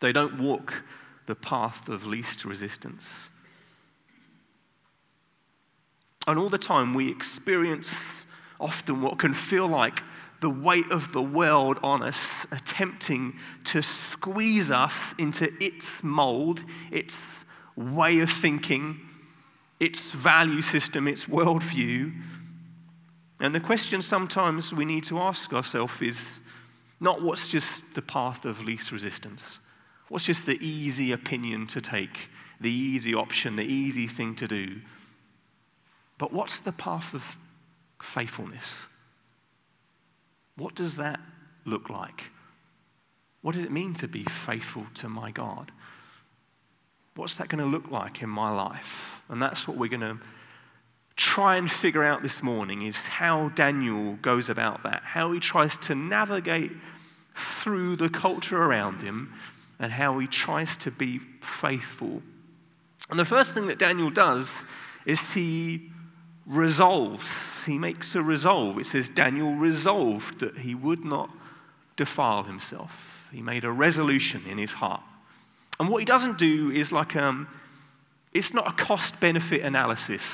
They 0.00 0.12
don't 0.12 0.40
walk 0.40 0.84
the 1.26 1.34
path 1.34 1.88
of 1.88 2.06
least 2.06 2.44
resistance. 2.44 3.30
And 6.26 6.38
all 6.38 6.48
the 6.48 6.58
time 6.58 6.94
we 6.94 7.10
experience 7.10 8.24
often 8.58 9.02
what 9.02 9.18
can 9.18 9.34
feel 9.34 9.66
like 9.66 10.02
the 10.40 10.50
weight 10.50 10.90
of 10.90 11.12
the 11.12 11.22
world 11.22 11.78
on 11.82 12.02
us, 12.02 12.46
attempting 12.50 13.38
to 13.64 13.82
squeeze 13.82 14.70
us 14.70 15.14
into 15.18 15.52
its 15.62 16.02
mold, 16.02 16.64
its 16.90 17.43
way 17.76 18.20
of 18.20 18.30
thinking, 18.30 19.00
its 19.80 20.12
value 20.12 20.62
system, 20.62 21.08
its 21.08 21.24
worldview. 21.24 22.12
And 23.40 23.54
the 23.54 23.60
question 23.60 24.02
sometimes 24.02 24.72
we 24.72 24.84
need 24.84 25.04
to 25.04 25.18
ask 25.18 25.52
ourselves 25.52 26.00
is 26.00 26.40
not 27.00 27.22
what's 27.22 27.48
just 27.48 27.94
the 27.94 28.02
path 28.02 28.44
of 28.44 28.62
least 28.62 28.92
resistance, 28.92 29.58
what's 30.08 30.24
just 30.24 30.46
the 30.46 30.64
easy 30.64 31.12
opinion 31.12 31.66
to 31.68 31.80
take, 31.80 32.30
the 32.60 32.70
easy 32.70 33.14
option, 33.14 33.56
the 33.56 33.64
easy 33.64 34.06
thing 34.06 34.34
to 34.36 34.46
do, 34.46 34.80
but 36.18 36.32
what's 36.32 36.60
the 36.60 36.72
path 36.72 37.14
of 37.14 37.36
faithfulness? 38.00 38.76
What 40.56 40.74
does 40.74 40.96
that 40.96 41.20
look 41.64 41.90
like? 41.90 42.30
What 43.42 43.54
does 43.54 43.64
it 43.64 43.72
mean 43.72 43.94
to 43.94 44.08
be 44.08 44.24
faithful 44.24 44.86
to 44.94 45.08
my 45.08 45.30
God? 45.30 45.72
What's 47.16 47.36
that 47.36 47.48
going 47.48 47.62
to 47.62 47.70
look 47.70 47.90
like 47.90 48.22
in 48.22 48.28
my 48.28 48.50
life? 48.50 49.22
And 49.28 49.40
that's 49.40 49.68
what 49.68 49.76
we're 49.76 49.88
going 49.88 50.00
to 50.00 50.18
try 51.16 51.56
and 51.56 51.70
figure 51.70 52.02
out 52.02 52.22
this 52.22 52.42
morning 52.42 52.82
is 52.82 53.06
how 53.06 53.50
Daniel 53.50 54.14
goes 54.14 54.50
about 54.50 54.82
that, 54.82 55.02
how 55.04 55.30
he 55.30 55.38
tries 55.38 55.78
to 55.78 55.94
navigate 55.94 56.72
through 57.36 57.96
the 57.96 58.08
culture 58.08 58.62
around 58.62 59.00
him, 59.00 59.32
and 59.78 59.92
how 59.92 60.18
he 60.18 60.26
tries 60.26 60.76
to 60.76 60.90
be 60.90 61.18
faithful. 61.40 62.22
And 63.10 63.18
the 63.18 63.24
first 63.24 63.54
thing 63.54 63.66
that 63.66 63.78
Daniel 63.78 64.10
does 64.10 64.52
is 65.04 65.32
he 65.32 65.90
resolves. 66.46 67.30
He 67.66 67.78
makes 67.78 68.14
a 68.14 68.22
resolve. 68.22 68.78
It 68.78 68.86
says 68.86 69.08
Daniel 69.08 69.54
resolved 69.54 70.40
that 70.40 70.58
he 70.58 70.74
would 70.74 71.04
not 71.04 71.30
defile 71.96 72.44
himself. 72.44 73.28
He 73.32 73.42
made 73.42 73.64
a 73.64 73.72
resolution 73.72 74.42
in 74.48 74.58
his 74.58 74.74
heart. 74.74 75.02
And 75.80 75.88
what 75.88 75.98
he 75.98 76.04
doesn't 76.04 76.38
do 76.38 76.70
is 76.70 76.92
like, 76.92 77.16
um, 77.16 77.48
it's 78.32 78.52
not 78.52 78.68
a 78.68 78.72
cost 78.72 79.18
benefit 79.20 79.62
analysis. 79.62 80.30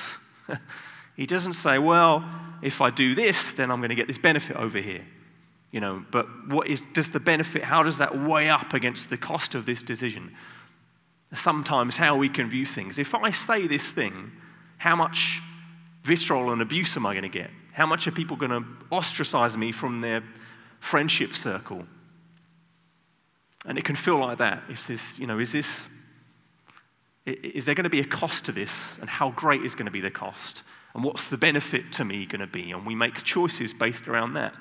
he 1.17 1.27
doesn't 1.27 1.55
say, 1.55 1.79
well, 1.79 2.25
if 2.63 2.81
I 2.81 2.91
do 2.91 3.15
this, 3.15 3.53
then 3.53 3.71
I'm 3.71 3.81
going 3.81 3.91
to 3.91 3.95
get 3.95 4.07
this 4.07 4.19
benefit 4.19 4.57
over 4.57 4.79
here. 4.79 5.05
You 5.71 5.81
know, 5.81 6.05
but 6.11 6.27
what 6.49 6.67
is, 6.67 6.83
does 6.93 7.13
the 7.13 7.21
benefit, 7.21 7.65
how 7.65 7.83
does 7.83 7.99
that 7.99 8.19
weigh 8.19 8.51
up 8.51 8.75
against 8.75 9.09
the 9.09 9.17
cost 9.17 9.55
of 9.55 9.67
this 9.67 9.83
decision? 9.83 10.35
Sometimes 11.33 11.97
how 11.97 12.17
we 12.17 12.29
can 12.29 12.51
view 12.51 12.67
things. 12.67 12.99
If 12.99 13.15
I 13.15 13.31
say 13.31 13.67
this 13.67 13.87
thing, 13.87 14.33
how 14.79 14.97
much 14.97 15.41
vitriol 16.03 16.51
and 16.51 16.61
abuse 16.61 16.97
am 16.97 17.07
I 17.07 17.13
going 17.13 17.23
to 17.23 17.29
get? 17.29 17.51
How 17.73 17.87
much 17.87 18.09
are 18.09 18.11
people 18.11 18.37
going 18.37 18.51
to 18.51 18.65
ostracize 18.91 19.57
me 19.57 19.71
from 19.71 20.01
their 20.01 20.25
friendship 20.81 21.35
circle? 21.35 21.85
And 23.67 23.79
it 23.79 23.85
can 23.85 23.97
feel 23.97 24.19
like 24.19 24.39
that. 24.39 24.63
This, 24.87 25.19
you 25.19 25.27
know, 25.27 25.39
is 25.39 25.53
this, 25.53 25.89
is 27.27 27.67
there 27.67 27.75
going 27.75 27.85
to 27.85 27.91
be 27.91 28.01
a 28.01 28.05
cost 28.05 28.45
to 28.47 28.53
this? 28.53 28.97
And 29.01 29.11
how 29.11 29.31
great 29.31 29.63
is 29.63 29.75
going 29.75 29.87
to 29.87 29.93
be 29.93 30.01
the 30.01 30.11
cost? 30.11 30.63
And 30.95 31.05
what's 31.05 31.27
the 31.27 31.39
benefit 31.39 31.93
to 31.93 32.05
me 32.05 32.27
going 32.27 32.41
to 32.41 32.47
be? 32.47 32.73
And 32.73 32.87
we 32.87 32.95
make 32.95 33.23
choices 33.23 33.75
based 33.75 34.09
around 34.09 34.35
that. 34.35 34.55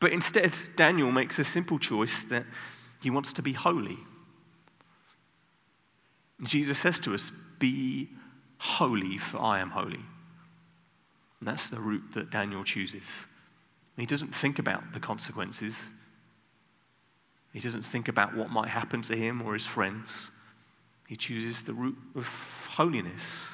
But 0.00 0.12
instead, 0.12 0.54
Daniel 0.74 1.12
makes 1.12 1.38
a 1.38 1.44
simple 1.44 1.78
choice 1.78 2.24
that 2.24 2.44
he 3.00 3.10
wants 3.10 3.32
to 3.34 3.42
be 3.42 3.52
holy. 3.52 3.98
Jesus 6.42 6.78
says 6.78 6.98
to 7.00 7.14
us, 7.14 7.30
Be 7.58 8.10
holy, 8.58 9.18
for 9.18 9.38
I 9.38 9.60
am 9.60 9.70
holy. 9.70 10.00
And 11.38 11.48
that's 11.48 11.70
the 11.70 11.80
route 11.80 12.14
that 12.14 12.30
Daniel 12.30 12.64
chooses. 12.64 13.26
He 13.96 14.06
doesn't 14.06 14.34
think 14.34 14.58
about 14.58 14.92
the 14.92 15.00
consequences. 15.00 15.78
He 17.52 17.60
doesn't 17.60 17.82
think 17.82 18.08
about 18.08 18.34
what 18.34 18.50
might 18.50 18.68
happen 18.68 19.02
to 19.02 19.16
him 19.16 19.42
or 19.42 19.54
his 19.54 19.66
friends. 19.66 20.30
He 21.06 21.16
chooses 21.16 21.64
the 21.64 21.74
route 21.74 21.98
of 22.14 22.26
holiness. 22.70 23.46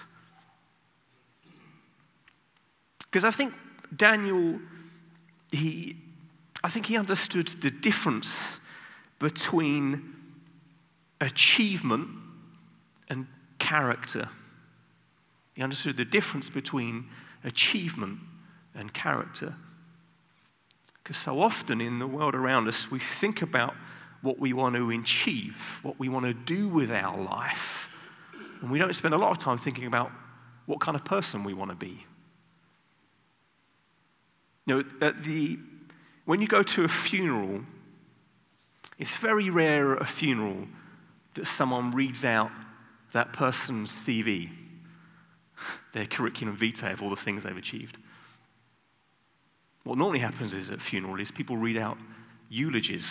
Because 3.00 3.25
I 3.25 3.31
think 3.31 3.55
Daniel, 3.95 4.61
he, 5.50 5.97
I 6.62 6.69
think 6.69 6.87
he 6.87 6.97
understood 6.97 7.49
the 7.61 7.71
difference 7.71 8.61
between 9.19 10.14
achievement 11.21 12.09
and 13.09 13.26
character. 13.59 14.28
He 15.55 15.62
understood 15.62 15.97
the 15.97 16.05
difference 16.05 16.49
between 16.49 17.07
achievement 17.43 18.21
and 18.75 18.93
character. 18.93 19.57
Because 21.08 21.22
so 21.22 21.40
often 21.40 21.80
in 21.80 22.00
the 22.00 22.06
world 22.06 22.34
around 22.34 22.68
us, 22.68 22.90
we 22.90 22.98
think 22.98 23.40
about 23.40 23.74
what 24.20 24.38
we 24.38 24.52
want 24.52 24.76
to 24.76 24.90
achieve, 24.90 25.80
what 25.82 25.98
we 25.98 26.10
want 26.10 26.26
to 26.26 26.34
do 26.34 26.68
with 26.68 26.90
our 26.90 27.18
life, 27.18 27.88
and 28.60 28.70
we 28.70 28.78
don't 28.78 28.92
spend 28.92 29.14
a 29.14 29.16
lot 29.16 29.30
of 29.30 29.38
time 29.38 29.56
thinking 29.56 29.86
about 29.86 30.12
what 30.66 30.80
kind 30.80 30.94
of 30.94 31.06
person 31.06 31.44
we 31.44 31.54
want 31.54 31.70
to 31.70 31.76
be. 31.78 32.04
You 34.66 34.74
know, 34.74 34.84
at 35.00 35.24
the, 35.24 35.58
when 36.26 36.42
you 36.42 36.46
go 36.46 36.62
to 36.62 36.84
a 36.84 36.88
funeral, 36.88 37.62
it's 38.98 39.14
very 39.14 39.48
rare 39.48 39.96
at 39.96 40.02
a 40.02 40.04
funeral 40.04 40.68
that 41.36 41.46
someone 41.46 41.92
reads 41.92 42.22
out 42.22 42.50
that 43.12 43.32
person's 43.32 43.90
CV 43.90 44.50
their 45.94 46.04
curriculum 46.04 46.54
vitae 46.54 46.92
of 46.92 47.02
all 47.02 47.08
the 47.08 47.16
things 47.16 47.44
they've 47.44 47.56
achieved. 47.56 47.96
What 49.88 49.97
normally 49.97 50.18
happens 50.18 50.52
is 50.52 50.71
at 50.71 50.83
funeral 50.83 51.18
is 51.18 51.30
people 51.30 51.57
read 51.57 51.78
out 51.78 51.97
eulogies. 52.50 53.11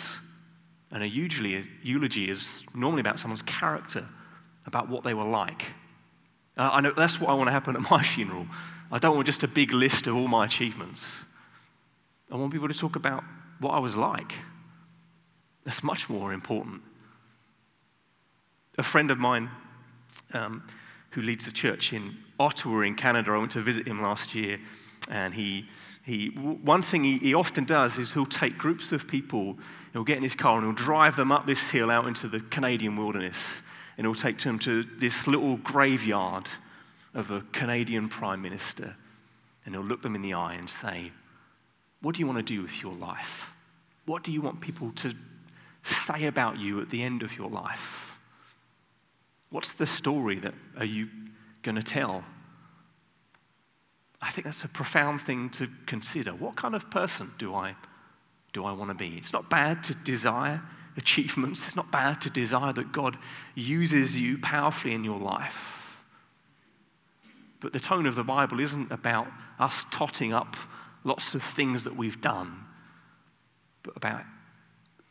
And 0.92 1.02
a 1.02 1.08
eulogy 1.08 1.56
is, 1.56 1.66
eulogy 1.82 2.30
is 2.30 2.62
normally 2.72 3.00
about 3.00 3.18
someone's 3.18 3.42
character, 3.42 4.06
about 4.64 4.88
what 4.88 5.02
they 5.02 5.12
were 5.12 5.24
like. 5.24 5.62
Uh, 6.56 6.70
I 6.72 6.80
know 6.80 6.92
that's 6.92 7.20
what 7.20 7.30
I 7.30 7.34
want 7.34 7.48
to 7.48 7.52
happen 7.52 7.74
at 7.74 7.82
my 7.90 8.00
funeral. 8.00 8.46
I 8.92 9.00
don't 9.00 9.16
want 9.16 9.26
just 9.26 9.42
a 9.42 9.48
big 9.48 9.72
list 9.72 10.06
of 10.06 10.14
all 10.14 10.28
my 10.28 10.44
achievements. 10.44 11.16
I 12.30 12.36
want 12.36 12.52
people 12.52 12.68
to 12.68 12.74
talk 12.74 12.94
about 12.94 13.24
what 13.58 13.72
I 13.72 13.80
was 13.80 13.96
like. 13.96 14.34
That's 15.64 15.82
much 15.82 16.08
more 16.08 16.32
important. 16.32 16.82
A 18.78 18.84
friend 18.84 19.10
of 19.10 19.18
mine 19.18 19.50
um, 20.32 20.62
who 21.10 21.22
leads 21.22 21.44
the 21.44 21.50
church 21.50 21.92
in 21.92 22.18
Ottawa 22.38 22.82
in 22.82 22.94
Canada. 22.94 23.32
I 23.32 23.38
went 23.38 23.50
to 23.50 23.62
visit 23.62 23.88
him 23.88 24.00
last 24.00 24.32
year, 24.32 24.60
and 25.08 25.34
he, 25.34 25.68
he, 26.08 26.28
one 26.28 26.80
thing 26.80 27.04
he, 27.04 27.18
he 27.18 27.34
often 27.34 27.64
does 27.64 27.98
is 27.98 28.14
he'll 28.14 28.24
take 28.24 28.56
groups 28.56 28.92
of 28.92 29.06
people, 29.06 29.58
he'll 29.92 30.04
get 30.04 30.16
in 30.16 30.22
his 30.22 30.34
car 30.34 30.56
and 30.56 30.64
he'll 30.66 30.72
drive 30.72 31.16
them 31.16 31.30
up 31.30 31.44
this 31.44 31.68
hill 31.68 31.90
out 31.90 32.06
into 32.06 32.28
the 32.28 32.40
Canadian 32.40 32.96
wilderness. 32.96 33.60
And 33.98 34.06
he'll 34.06 34.14
take 34.14 34.38
them 34.38 34.58
to 34.60 34.84
this 34.84 35.26
little 35.26 35.58
graveyard 35.58 36.46
of 37.12 37.30
a 37.30 37.42
Canadian 37.52 38.08
prime 38.08 38.40
minister. 38.40 38.96
And 39.66 39.74
he'll 39.74 39.84
look 39.84 40.00
them 40.00 40.14
in 40.14 40.22
the 40.22 40.32
eye 40.32 40.54
and 40.54 40.70
say, 40.70 41.12
What 42.00 42.14
do 42.14 42.20
you 42.20 42.26
want 42.26 42.38
to 42.38 42.54
do 42.54 42.62
with 42.62 42.80
your 42.80 42.94
life? 42.94 43.50
What 44.06 44.24
do 44.24 44.32
you 44.32 44.40
want 44.40 44.62
people 44.62 44.92
to 44.92 45.14
say 45.82 46.24
about 46.24 46.58
you 46.58 46.80
at 46.80 46.88
the 46.88 47.02
end 47.02 47.22
of 47.22 47.36
your 47.36 47.50
life? 47.50 48.12
What's 49.50 49.74
the 49.74 49.86
story 49.86 50.38
that 50.38 50.54
are 50.78 50.86
you 50.86 51.08
going 51.62 51.76
to 51.76 51.82
tell? 51.82 52.24
I 54.20 54.30
think 54.30 54.44
that's 54.44 54.64
a 54.64 54.68
profound 54.68 55.20
thing 55.20 55.48
to 55.50 55.68
consider. 55.86 56.32
What 56.32 56.56
kind 56.56 56.74
of 56.74 56.90
person 56.90 57.32
do 57.38 57.54
I, 57.54 57.76
do 58.52 58.64
I 58.64 58.72
want 58.72 58.90
to 58.90 58.94
be? 58.94 59.16
It's 59.16 59.32
not 59.32 59.48
bad 59.48 59.84
to 59.84 59.94
desire 59.94 60.62
achievements, 60.96 61.62
it's 61.64 61.76
not 61.76 61.92
bad 61.92 62.20
to 62.22 62.30
desire 62.30 62.72
that 62.72 62.90
God 62.90 63.16
uses 63.54 64.20
you 64.20 64.36
powerfully 64.38 64.94
in 64.94 65.04
your 65.04 65.20
life. 65.20 66.02
But 67.60 67.72
the 67.72 67.80
tone 67.80 68.06
of 68.06 68.16
the 68.16 68.24
Bible 68.24 68.58
isn't 68.58 68.90
about 68.90 69.28
us 69.60 69.84
totting 69.92 70.32
up 70.32 70.56
lots 71.04 71.34
of 71.34 71.42
things 71.42 71.84
that 71.84 71.96
we've 71.96 72.20
done, 72.20 72.64
but 73.84 73.96
about 73.96 74.22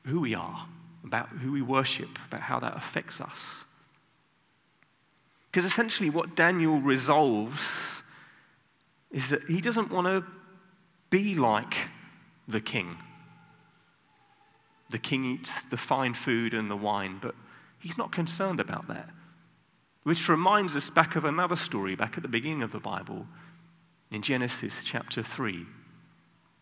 who 0.05 0.19
we 0.19 0.35
are, 0.35 0.67
about 1.03 1.29
who 1.29 1.53
we 1.53 1.61
worship, 1.61 2.09
about 2.27 2.41
how 2.41 2.59
that 2.59 2.75
affects 2.75 3.21
us. 3.21 3.63
Because 5.49 5.65
essentially, 5.65 6.09
what 6.09 6.35
Daniel 6.35 6.79
resolves 6.79 7.96
is 9.11 9.29
that 9.29 9.43
he 9.43 9.61
doesn't 9.61 9.91
want 9.91 10.07
to 10.07 10.25
be 11.09 11.35
like 11.35 11.89
the 12.47 12.61
king. 12.61 12.97
The 14.89 14.97
king 14.97 15.25
eats 15.25 15.65
the 15.65 15.77
fine 15.77 16.13
food 16.13 16.53
and 16.53 16.69
the 16.69 16.75
wine, 16.75 17.17
but 17.21 17.35
he's 17.79 17.97
not 17.97 18.11
concerned 18.11 18.59
about 18.59 18.87
that. 18.87 19.09
Which 20.03 20.29
reminds 20.29 20.75
us 20.75 20.89
back 20.89 21.15
of 21.15 21.25
another 21.25 21.55
story 21.55 21.95
back 21.95 22.15
at 22.15 22.23
the 22.23 22.29
beginning 22.29 22.61
of 22.61 22.71
the 22.71 22.79
Bible 22.79 23.27
in 24.09 24.21
Genesis 24.21 24.81
chapter 24.83 25.21
3, 25.21 25.65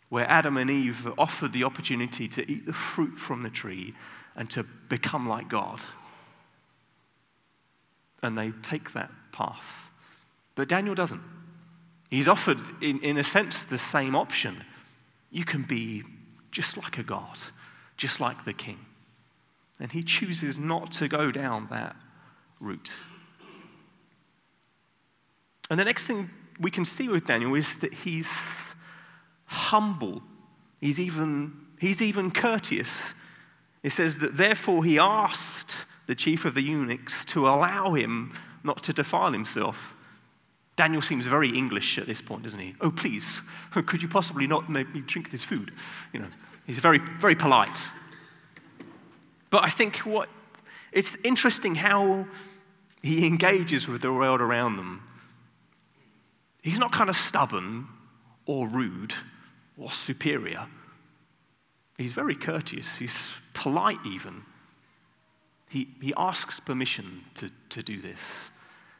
where 0.09 0.27
Adam 0.29 0.57
and 0.57 0.69
Eve 0.69 1.07
offered 1.17 1.53
the 1.53 1.63
opportunity 1.63 2.27
to 2.27 2.51
eat 2.51 2.65
the 2.65 2.73
fruit 2.73 3.19
from 3.19 3.43
the 3.43 3.49
tree 3.49 3.93
and 4.35 4.49
to 4.49 4.63
become 4.63 5.29
like 5.29 5.47
God. 5.47 5.79
And 8.23 8.35
they 8.35 8.51
take 8.63 8.93
that 8.93 9.11
path. 9.31 9.91
But 10.55 10.67
Daniel 10.67 10.95
doesn't. 10.95 11.34
He's 12.15 12.29
offered, 12.29 12.61
in, 12.81 13.01
in 13.01 13.17
a 13.17 13.23
sense, 13.23 13.65
the 13.65 13.77
same 13.77 14.15
option. 14.15 14.63
You 15.31 15.43
can 15.43 15.63
be 15.63 16.03
just 16.49 16.77
like 16.77 16.97
a 16.97 17.03
God, 17.03 17.37
just 17.97 18.21
like 18.21 18.45
the 18.45 18.53
king. 18.53 18.79
And 19.81 19.91
he 19.91 20.01
chooses 20.01 20.57
not 20.57 20.93
to 20.93 21.09
go 21.09 21.29
down 21.29 21.67
that 21.71 21.93
route. 22.61 22.93
And 25.69 25.77
the 25.77 25.83
next 25.83 26.07
thing 26.07 26.29
we 26.57 26.71
can 26.71 26.85
see 26.85 27.09
with 27.09 27.27
Daniel 27.27 27.53
is 27.53 27.79
that 27.79 27.93
he's 27.93 28.31
humble. 29.47 30.23
He's 30.79 31.01
even, 31.01 31.51
he's 31.81 32.01
even 32.01 32.31
courteous. 32.31 33.13
It 33.83 33.91
says 33.91 34.19
that 34.19 34.37
therefore 34.37 34.85
he 34.85 34.97
asked 34.97 35.85
the 36.07 36.15
chief 36.15 36.45
of 36.45 36.53
the 36.53 36.61
eunuchs 36.61 37.25
to 37.25 37.45
allow 37.45 37.93
him 37.93 38.31
not 38.63 38.83
to 38.83 38.93
defile 38.93 39.33
himself. 39.33 39.93
Daniel 40.75 41.01
seems 41.01 41.25
very 41.25 41.49
English 41.49 41.97
at 41.97 42.05
this 42.05 42.21
point, 42.21 42.43
doesn't 42.43 42.59
he? 42.59 42.75
Oh, 42.81 42.91
please, 42.91 43.41
could 43.71 44.01
you 44.01 44.07
possibly 44.07 44.47
not 44.47 44.69
make 44.69 44.93
me 44.93 45.01
drink 45.01 45.31
this 45.31 45.43
food? 45.43 45.71
You 46.13 46.19
know, 46.19 46.29
he's 46.65 46.79
very, 46.79 46.99
very 46.99 47.35
polite. 47.35 47.89
But 49.49 49.63
I 49.63 49.69
think 49.69 49.97
what 49.97 50.29
it's 50.91 51.17
interesting 51.23 51.75
how 51.75 52.25
he 53.01 53.27
engages 53.27 53.87
with 53.87 54.01
the 54.01 54.11
world 54.11 54.41
around 54.41 54.77
them. 54.77 55.03
He's 56.63 56.79
not 56.79 56.91
kind 56.91 57.09
of 57.09 57.15
stubborn 57.15 57.87
or 58.45 58.67
rude 58.67 59.13
or 59.77 59.91
superior. 59.91 60.67
He's 61.97 62.13
very 62.13 62.33
courteous. 62.33 62.95
He's 62.95 63.15
polite, 63.53 63.99
even. 64.05 64.43
He, 65.69 65.89
he 66.01 66.13
asks 66.17 66.59
permission 66.59 67.25
to, 67.35 67.51
to 67.69 67.83
do 67.83 68.01
this. 68.01 68.49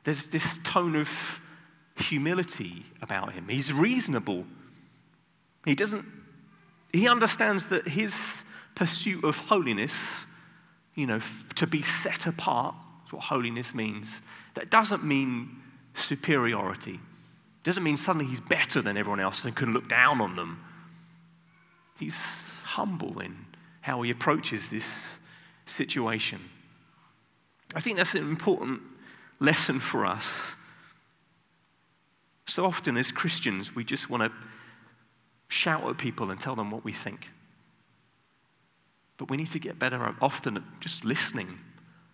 There's 0.04 0.30
this 0.30 0.60
tone 0.64 0.96
of 0.96 1.40
humility 1.96 2.86
about 3.02 3.34
him. 3.34 3.48
He's 3.48 3.72
reasonable. 3.72 4.46
He 5.64 5.76
doesn't, 5.76 6.06
he 6.92 7.08
understands 7.08 7.68
that 7.68 7.88
his 7.88 8.16
pursuit 8.76 9.24
of 9.24 9.38
holiness, 9.38 10.26
you 10.94 11.08
know, 11.08 11.20
to 11.56 11.66
be 11.66 11.82
set 11.82 12.26
apart, 12.26 12.76
is 13.06 13.14
what 13.14 13.24
holiness 13.24 13.74
means. 13.74 14.22
That 14.56 14.70
doesn't 14.70 15.04
mean 15.04 15.62
superiority. 15.94 16.96
It 16.96 17.64
doesn't 17.64 17.84
mean 17.84 17.98
suddenly 17.98 18.26
he's 18.26 18.42
better 18.42 18.82
than 18.82 18.98
everyone 18.98 19.20
else 19.20 19.46
and 19.46 19.56
can 19.56 19.74
look 19.74 19.88
down 19.88 20.22
on 20.22 20.36
them. 20.36 20.64
He's 21.98 22.18
humble 22.64 23.20
in 23.20 23.46
how 23.82 24.02
he 24.02 24.12
approaches 24.12 24.70
this 24.70 25.16
situation. 25.66 26.42
I 27.74 27.80
think 27.80 27.98
that's 27.98 28.14
an 28.16 28.28
important 28.28 28.82
lesson 29.40 29.80
for 29.80 30.06
us 30.06 30.55
so 32.48 32.66
often, 32.66 32.98
as 32.98 33.12
Christians, 33.12 33.76
we 33.76 33.84
just 33.84 34.10
want 34.10 34.24
to 34.24 34.32
shout 35.48 35.88
at 35.88 35.98
people 35.98 36.30
and 36.30 36.40
tell 36.40 36.56
them 36.56 36.72
what 36.72 36.84
we 36.84 36.92
think. 36.92 37.30
But 39.18 39.30
we 39.30 39.38
need 39.38 39.48
to 39.48 39.60
get 39.60 39.80
better 39.80 40.04
at 40.04 40.16
often 40.22 40.58
at 40.58 40.64
just 40.80 41.04
listening 41.06 41.60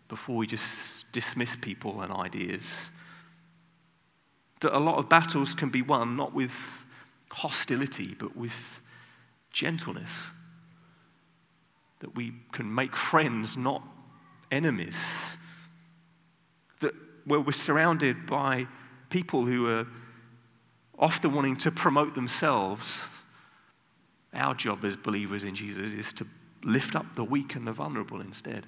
before 0.07 0.37
we 0.37 0.47
just 0.47 0.71
dismiss 1.11 1.55
people 1.55 2.01
and 2.01 2.11
ideas. 2.11 2.91
That 4.61 4.75
a 4.75 4.79
lot 4.79 4.97
of 4.97 5.09
battles 5.09 5.53
can 5.53 5.69
be 5.69 5.81
won 5.81 6.15
not 6.15 6.33
with 6.33 6.85
hostility, 7.31 8.15
but 8.17 8.37
with 8.37 8.81
gentleness. 9.51 10.21
That 11.99 12.15
we 12.15 12.33
can 12.51 12.73
make 12.73 12.95
friends, 12.95 13.57
not 13.57 13.83
enemies. 14.51 15.37
That 16.79 16.93
where 17.25 17.39
we're 17.39 17.51
surrounded 17.51 18.25
by 18.25 18.67
people 19.09 19.45
who 19.45 19.67
are 19.67 19.87
often 21.01 21.33
wanting 21.33 21.57
to 21.57 21.71
promote 21.71 22.13
themselves. 22.13 23.17
Our 24.33 24.53
job 24.53 24.85
as 24.85 24.95
believers 24.95 25.43
in 25.43 25.55
Jesus 25.55 25.91
is 25.91 26.13
to 26.13 26.27
lift 26.63 26.95
up 26.95 27.15
the 27.15 27.23
weak 27.23 27.55
and 27.55 27.67
the 27.67 27.73
vulnerable 27.73 28.21
instead. 28.21 28.67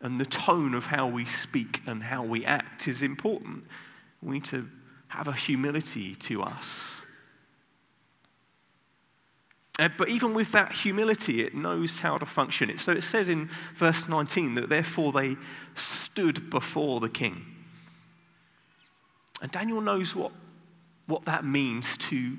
And 0.00 0.20
the 0.20 0.24
tone 0.24 0.74
of 0.74 0.86
how 0.86 1.06
we 1.06 1.24
speak 1.24 1.82
and 1.86 2.04
how 2.04 2.22
we 2.22 2.44
act 2.44 2.88
is 2.88 3.02
important. 3.02 3.64
We 4.22 4.34
need 4.34 4.44
to 4.46 4.68
have 5.08 5.28
a 5.28 5.32
humility 5.32 6.14
to 6.14 6.42
us. 6.42 6.78
Uh, 9.78 9.88
but 9.98 10.08
even 10.08 10.34
with 10.34 10.52
that 10.52 10.72
humility, 10.72 11.42
it 11.42 11.54
knows 11.54 12.00
how 12.00 12.16
to 12.16 12.26
function. 12.26 12.76
So 12.78 12.92
it 12.92 13.02
says 13.02 13.28
in 13.28 13.50
verse 13.74 14.08
19 14.08 14.54
that 14.54 14.68
therefore 14.68 15.12
they 15.12 15.36
stood 15.74 16.50
before 16.50 17.00
the 17.00 17.08
king. 17.08 17.44
And 19.40 19.50
Daniel 19.50 19.80
knows 19.80 20.14
what 20.14 20.32
what 21.12 21.26
that 21.26 21.44
means 21.44 21.98
to. 21.98 22.38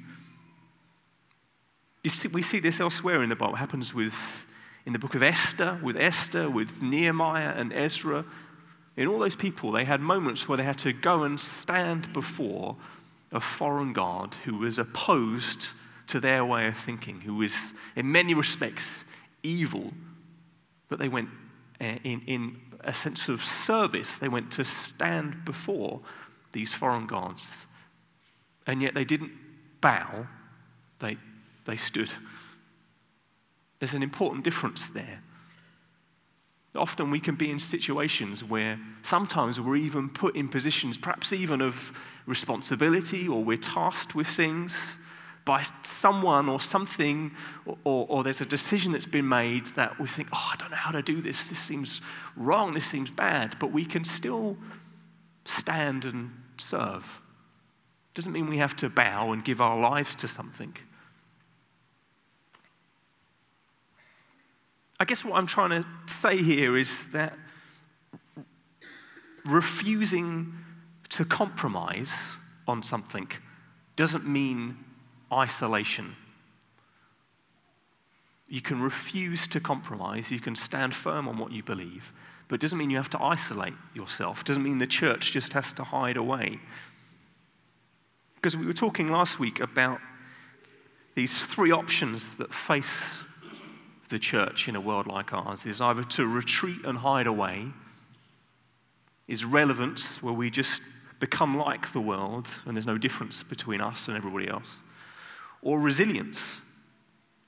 See, 2.08 2.28
we 2.28 2.42
see 2.42 2.60
this 2.60 2.80
elsewhere 2.80 3.22
in 3.22 3.30
the 3.30 3.36
Bible. 3.36 3.54
It 3.54 3.60
happens 3.60 3.94
with, 3.94 4.46
in 4.86 4.94
the 4.94 5.00
book 5.00 5.14
of 5.14 5.22
Esther, 5.22 5.80
with 5.84 5.96
Esther, 5.96 6.50
with 6.50 6.82
Nehemiah 6.82 7.54
and 7.56 7.72
Ezra. 7.72 8.26
In 8.98 9.08
all 9.08 9.20
those 9.20 9.36
people, 9.36 9.72
they 9.72 9.86
had 9.86 10.02
moments 10.02 10.50
where 10.50 10.58
they 10.58 10.64
had 10.64 10.80
to 10.80 10.92
go 10.92 11.24
and 11.24 11.40
stand 11.40 12.12
before 12.14 12.76
a 13.32 13.40
foreign 13.40 13.94
God 13.94 14.36
who 14.44 14.58
was 14.58 14.80
opposed 14.80 15.68
to 16.08 16.20
their 16.20 16.44
way 16.44 16.68
of 16.68 16.76
thinking, 16.76 17.22
who 17.22 17.36
was, 17.36 17.74
in 17.96 18.12
many 18.12 18.34
respects, 18.34 19.06
evil. 19.44 19.94
But 20.90 20.98
they 20.98 21.10
went 21.10 21.30
eh, 21.80 22.00
in, 22.04 22.22
in 22.26 22.60
a 22.82 22.94
sense 22.94 23.30
of 23.30 23.44
service, 23.44 24.18
they 24.18 24.28
went 24.28 24.52
to 24.54 24.66
stand 24.66 25.46
before 25.46 26.02
these 26.52 26.74
foreign 26.74 27.06
gods 27.08 27.66
and 28.67 28.82
yet 28.82 28.93
they 28.93 29.06
didn't 29.06 29.32
bow, 29.82 30.28
they, 30.99 31.17
they 31.65 31.78
stood. 31.78 32.12
There's 33.80 33.93
an 33.93 34.04
important 34.04 34.43
difference 34.43 34.89
there. 34.89 35.21
Often 36.76 37.12
we 37.12 37.19
can 37.19 37.36
be 37.36 37.52
in 37.52 37.60
situations 37.60 38.43
where 38.43 38.80
sometimes 39.04 39.60
we're 39.60 39.76
even 39.76 40.10
put 40.10 40.36
in 40.36 40.47
positions, 40.49 40.97
perhaps 40.97 41.32
even 41.32 41.62
of 41.62 41.91
responsibility, 42.26 43.28
or 43.28 43.43
we're 43.43 43.58
tasked 43.58 44.15
with 44.15 44.28
things 44.28 44.97
by 45.45 45.63
someone 45.84 46.47
or 46.47 46.60
something, 46.60 47.32
or, 47.65 47.78
or, 47.84 48.06
or, 48.10 48.23
there's 48.23 48.39
a 48.39 48.45
decision 48.45 48.93
that's 48.93 49.06
been 49.06 49.28
made 49.28 49.65
that 49.76 49.99
we 49.99 50.08
think, 50.08 50.30
oh, 50.32 50.52
I 50.54 50.56
don't 50.56 50.71
know 50.71 50.78
how 50.78 50.91
to 50.91 51.02
do 51.02 51.21
this. 51.21 51.47
This 51.47 51.60
seems 51.60 52.02
wrong. 52.38 52.73
This 52.73 52.88
seems 52.88 53.12
bad. 53.12 53.58
But 53.60 53.73
we 53.73 53.84
can 53.84 54.06
still 54.06 54.58
stand 55.45 56.06
and 56.06 56.32
serve 56.58 57.19
Doesn't 58.13 58.32
mean 58.32 58.47
we 58.47 58.58
have 58.58 58.76
to 58.78 58.89
bow 58.89 59.32
and 59.32 59.43
give 59.43 59.60
our 59.60 59.80
lives 59.80 60.15
to 60.15 60.28
something. 60.28 60.76
I 64.99 65.06
guess 65.06 65.26
what 65.26 65.36
I'm 65.36 65.47
trying 65.47 65.82
to 65.82 65.88
say 66.13 66.38
here 66.38 66.78
is 66.78 67.08
that 67.08 67.38
refusing 69.45 70.54
to 71.10 71.26
compromise 71.26 72.15
on 72.67 72.84
something 72.84 73.30
doesn't 73.95 74.26
mean 74.26 74.78
isolation. 75.32 76.15
You 78.47 78.62
can 78.62 78.82
refuse 78.82 79.47
to 79.47 79.60
compromise, 79.60 80.32
you 80.32 80.39
can 80.39 80.56
stand 80.56 80.93
firm 80.93 81.28
on 81.28 81.38
what 81.38 81.52
you 81.52 81.63
believe, 81.63 82.13
but 82.47 82.56
it 82.56 82.62
doesn't 82.62 82.78
mean 82.78 82.89
you 82.89 82.97
have 82.97 83.10
to 83.12 83.21
isolate 83.21 83.73
yourself. 83.93 84.41
It 84.41 84.47
doesn't 84.47 84.63
mean 84.63 84.78
the 84.78 84.88
church 84.88 85.32
just 85.32 85.54
has 85.54 85.73
to 85.73 85.84
hide 85.84 86.17
away. 86.17 86.60
Because 88.44 88.58
we 88.58 88.66
were 88.66 88.74
talking 88.74 89.10
last 89.10 89.40
week 89.40 89.62
about 89.62 90.02
these 91.16 91.38
three 91.38 91.72
options 91.72 92.36
that 92.36 92.54
face 92.54 93.24
the 94.10 94.20
church 94.20 94.68
in 94.68 94.76
a 94.76 94.82
world 94.82 95.08
like 95.08 95.32
ours 95.32 95.66
is 95.66 95.80
either 95.80 96.04
to 96.04 96.28
retreat 96.28 96.84
and 96.84 96.98
hide 96.98 97.26
away, 97.26 97.68
is 99.30 99.46
relevance, 99.46 100.22
where 100.22 100.34
we 100.34 100.50
just 100.50 100.82
become 101.22 101.58
like 101.58 101.94
the 101.94 102.02
world 102.02 102.50
and 102.66 102.76
there's 102.76 102.86
no 102.86 102.98
difference 102.98 103.44
between 103.44 103.80
us 103.80 104.10
and 104.10 104.18
everybody 104.18 104.50
else, 104.50 104.76
or 105.62 105.80
resilience, 105.80 106.60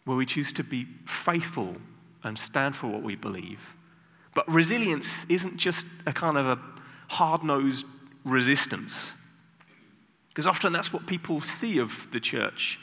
where 0.06 0.16
we 0.16 0.26
choose 0.26 0.54
to 0.54 0.64
be 0.64 0.88
faithful 1.06 1.76
and 2.24 2.40
stand 2.40 2.74
for 2.74 2.88
what 2.88 3.04
we 3.04 3.18
believe. 3.18 3.76
But 4.34 4.50
resilience 4.50 5.26
isn't 5.28 5.58
just 5.58 5.86
a 6.06 6.14
kind 6.14 6.38
of 6.38 6.46
a 6.46 6.60
hard 7.10 7.44
nosed 7.44 7.86
resistance. 8.24 9.12
Because 10.36 10.48
often 10.48 10.74
that's 10.74 10.92
what 10.92 11.08
people 11.08 11.40
see 11.40 11.80
of 11.80 12.12
the 12.12 12.20
church. 12.20 12.78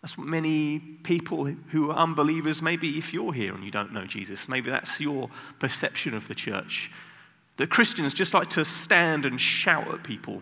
That's 0.00 0.16
what 0.16 0.28
many 0.28 0.78
people 0.78 1.46
who 1.46 1.90
are 1.90 1.96
unbelievers, 1.96 2.62
maybe 2.62 2.98
if 2.98 3.12
you're 3.12 3.32
here 3.32 3.52
and 3.52 3.64
you 3.64 3.72
don't 3.72 3.92
know 3.92 4.04
Jesus, 4.04 4.48
maybe 4.48 4.70
that's 4.70 5.00
your 5.00 5.28
perception 5.58 6.14
of 6.14 6.28
the 6.28 6.36
church. 6.36 6.92
That 7.56 7.68
Christians 7.68 8.14
just 8.14 8.32
like 8.32 8.48
to 8.50 8.64
stand 8.64 9.26
and 9.26 9.40
shout 9.40 9.92
at 9.92 10.04
people. 10.04 10.40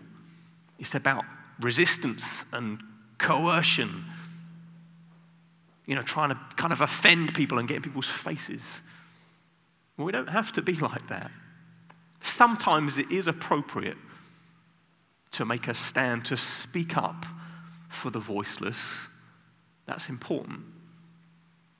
It's 0.77 0.93
about 0.93 1.25
resistance 1.59 2.45
and 2.53 2.83
coercion. 3.17 4.05
You 5.87 5.95
know, 5.95 6.03
trying 6.03 6.29
to 6.29 6.39
kind 6.55 6.71
of 6.71 6.81
offend 6.81 7.33
people 7.33 7.57
and 7.57 7.67
get 7.67 7.77
in 7.77 7.81
people's 7.81 8.09
faces. 8.09 8.83
Well, 9.97 10.05
we 10.05 10.11
don't 10.11 10.29
have 10.29 10.51
to 10.51 10.61
be 10.61 10.73
like 10.73 11.07
that. 11.07 11.31
Sometimes 12.21 12.99
it 12.99 13.09
is 13.09 13.25
appropriate 13.25 13.97
to 15.31 15.45
make 15.45 15.67
a 15.67 15.73
stand, 15.73 16.25
to 16.25 16.37
speak 16.37 16.97
up 16.97 17.25
for 17.89 18.09
the 18.09 18.19
voiceless. 18.19 18.85
That's 19.85 20.09
important. 20.09 20.61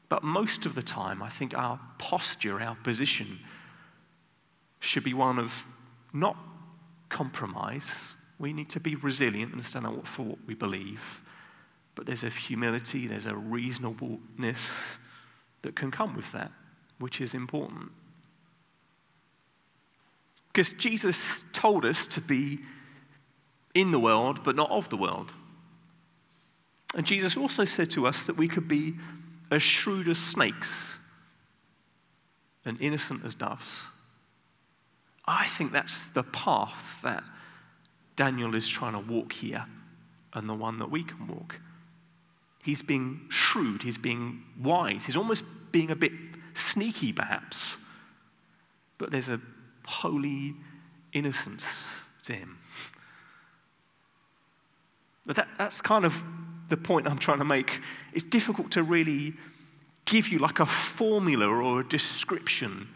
But 0.10 0.24
most 0.24 0.66
of 0.66 0.76
the 0.76 0.82
time, 0.82 1.22
I 1.22 1.30
think 1.30 1.58
our 1.58 1.80
posture, 1.98 2.62
our 2.62 2.76
position, 2.76 3.40
should 4.80 5.04
be 5.04 5.14
one 5.14 5.40
of 5.40 5.66
not 6.14 6.38
compromise. 7.10 7.94
We 8.40 8.54
need 8.54 8.70
to 8.70 8.80
be 8.80 8.96
resilient 8.96 9.54
and 9.54 9.66
stand 9.66 9.86
up 9.86 10.08
for 10.08 10.24
what 10.24 10.40
we 10.46 10.54
believe. 10.54 11.22
But 11.96 12.06
there's 12.06 12.24
a 12.24 12.30
humility, 12.30 13.08
there's 13.08 13.26
a 13.26 13.36
reasonableness 13.36 14.98
that 15.64 15.76
can 15.76 15.92
come 15.92 16.16
with 16.16 16.32
that, 16.32 16.52
which 17.00 17.20
is 17.20 17.34
important. 17.34 17.92
Because 20.54 20.74
Jesus 20.74 21.44
told 21.54 21.86
us 21.86 22.08
to 22.08 22.22
be 22.22 22.60
in 23.78 23.92
the 23.92 24.00
world, 24.00 24.44
but 24.44 24.56
not 24.56 24.72
of 24.72 24.90
the 24.90 24.98
world. 24.98 25.34
And 26.96 27.06
Jesus 27.06 27.38
also 27.38 27.64
said 27.64 27.90
to 27.92 28.08
us 28.08 28.26
that 28.26 28.38
we 28.38 28.48
could 28.48 28.68
be 28.68 28.96
as 29.52 29.62
shrewd 29.62 30.08
as 30.08 30.18
snakes 30.18 31.00
and 32.66 32.82
innocent 32.82 33.24
as 33.24 33.36
doves. 33.36 33.84
I 35.26 35.46
think 35.48 35.74
that's 35.74 36.10
the 36.10 36.24
path 36.24 37.00
that 37.04 37.24
Daniel 38.16 38.56
is 38.56 38.68
trying 38.68 38.94
to 38.94 39.00
walk 39.00 39.34
here 39.34 39.66
and 40.34 40.50
the 40.50 40.54
one 40.54 40.80
that 40.80 40.90
we 40.90 41.04
can 41.04 41.28
walk. 41.28 41.60
He's 42.64 42.82
being 42.82 43.28
shrewd, 43.30 43.84
he's 43.84 43.98
being 43.98 44.44
wise, 44.60 45.06
he's 45.06 45.18
almost 45.18 45.44
being 45.72 45.92
a 45.92 45.96
bit 45.96 46.12
sneaky, 46.54 47.14
perhaps. 47.14 47.78
But 48.98 49.12
there's 49.12 49.30
a 49.30 49.40
holy 49.86 50.56
innocence 51.14 51.66
to 52.24 52.34
him. 52.34 52.58
That, 55.28 55.48
that's 55.58 55.82
kind 55.82 56.06
of 56.06 56.24
the 56.70 56.78
point 56.78 57.08
I'm 57.08 57.18
trying 57.18 57.40
to 57.40 57.46
make. 57.46 57.82
It's 58.14 58.26
difficult 58.26 58.72
to 58.72 58.84
really 58.84 59.34
give 60.06 60.30
you 60.30 60.40
like 60.40 60.60
a 60.60 60.66
formula 60.66 61.48
or 61.48 61.82
a 61.82 61.88
description 61.88 62.88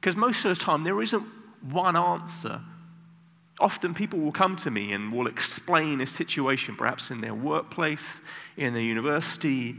because 0.00 0.16
most 0.16 0.44
of 0.44 0.56
the 0.56 0.62
time 0.62 0.84
there 0.84 1.00
isn't 1.00 1.24
one 1.62 1.96
answer. 1.96 2.60
Often 3.58 3.94
people 3.94 4.18
will 4.18 4.32
come 4.32 4.56
to 4.56 4.70
me 4.70 4.92
and 4.92 5.12
will 5.12 5.26
explain 5.26 6.00
a 6.00 6.06
situation, 6.06 6.76
perhaps 6.76 7.10
in 7.10 7.20
their 7.20 7.34
workplace, 7.34 8.20
in 8.56 8.74
their 8.74 8.82
university. 8.82 9.76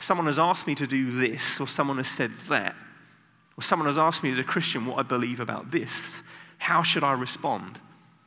Someone 0.00 0.26
has 0.26 0.38
asked 0.38 0.66
me 0.66 0.74
to 0.74 0.86
do 0.86 1.12
this, 1.12 1.58
or 1.60 1.68
someone 1.68 1.96
has 1.98 2.08
said 2.08 2.32
that, 2.48 2.74
or 3.56 3.62
someone 3.62 3.86
has 3.86 3.96
asked 3.96 4.22
me 4.22 4.32
as 4.32 4.38
a 4.38 4.44
Christian 4.44 4.84
what 4.84 4.98
I 4.98 5.02
believe 5.02 5.40
about 5.40 5.70
this. 5.70 6.16
How 6.58 6.82
should 6.82 7.04
I 7.04 7.12
respond? 7.12 7.80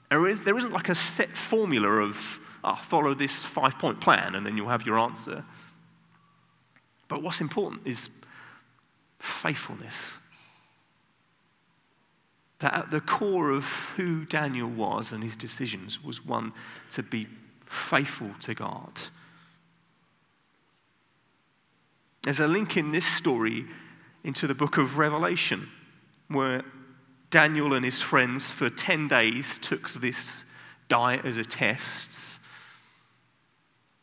There, 0.09 0.27
is, 0.27 0.39
there 0.39 0.57
isn't 0.57 0.73
like 0.73 0.89
a 0.89 0.95
set 0.95 1.35
formula 1.35 2.01
of 2.01 2.39
oh, 2.67 2.75
follow 2.75 3.13
this 3.13 3.43
five 3.43 3.79
point 3.79 4.01
plan 4.01 4.35
and 4.35 4.45
then 4.45 4.57
you'll 4.57 4.69
have 4.69 4.85
your 4.85 4.99
answer. 4.99 5.43
But 7.07 7.23
what's 7.23 7.41
important 7.41 7.87
is 7.87 8.09
faithfulness. 9.19 10.03
That 12.59 12.73
at 12.73 12.91
the 12.91 13.01
core 13.01 13.51
of 13.51 13.65
who 13.95 14.25
Daniel 14.25 14.69
was 14.69 15.11
and 15.11 15.23
his 15.23 15.37
decisions 15.37 16.03
was 16.03 16.25
one 16.25 16.53
to 16.91 17.03
be 17.03 17.27
faithful 17.65 18.31
to 18.41 18.53
God. 18.53 18.91
There's 22.23 22.39
a 22.39 22.47
link 22.47 22.75
in 22.75 22.91
this 22.91 23.05
story 23.05 23.65
into 24.23 24.47
the 24.47 24.55
book 24.55 24.77
of 24.77 24.97
Revelation 24.97 25.69
where 26.27 26.63
Daniel 27.29 27.73
and 27.73 27.85
his 27.85 28.01
friends 28.01 28.49
for 28.49 28.69
10 28.69 29.07
days 29.07 29.59
took 29.61 29.91
this 29.91 30.43
diet 30.89 31.25
as 31.25 31.37
a 31.37 31.45
test 31.45 32.17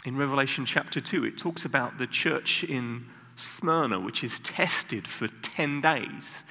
in 0.05 0.17
Revelation 0.17 0.67
chapter 0.67 1.01
2, 1.01 1.25
it 1.25 1.39
talks 1.39 1.65
about 1.65 1.99
the 1.99 2.07
church 2.07 2.63
in 2.63 3.07
Smyrna, 3.37 3.99
which 3.99 4.23
is 4.23 4.39
tested 4.41 5.09
for 5.09 5.29
10 5.29 5.81
days. 5.81 6.45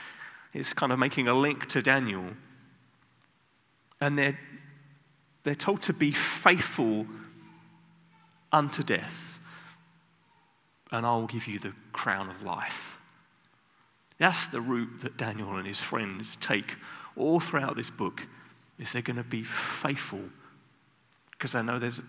It's 0.54 0.74
kind 0.74 0.92
of 0.92 1.00
making 1.00 1.28
a 1.28 1.34
link 1.34 1.68
to 1.68 1.82
Daniel. 1.82 2.26
And 4.02 4.18
they're, 4.18 4.40
they're 5.44 5.56
told 5.56 5.82
to 5.84 5.94
be 5.94 6.12
faithful 6.12 7.06
unto 8.52 8.84
death, 8.84 9.40
and 10.92 11.06
I'll 11.06 11.26
give 11.26 11.48
you 11.48 11.60
the 11.60 11.74
crown 11.92 12.30
of 12.30 12.44
life. 12.44 12.98
That's 14.18 14.48
the 14.48 14.62
route 14.62 15.00
that 15.02 15.18
Daniel 15.18 15.56
and 15.56 15.66
his 15.66 15.82
friends 15.82 16.36
take 16.38 16.76
all 17.16 17.40
throughout 17.40 17.76
this 17.76 17.90
book 17.90 18.28
is 18.78 18.92
they're 18.92 19.02
going 19.02 19.18
to 19.18 19.24
be 19.24 19.44
faithful 19.44 20.22
because 21.32 21.56
I 21.56 21.62
know 21.62 21.80
there's 21.80 22.02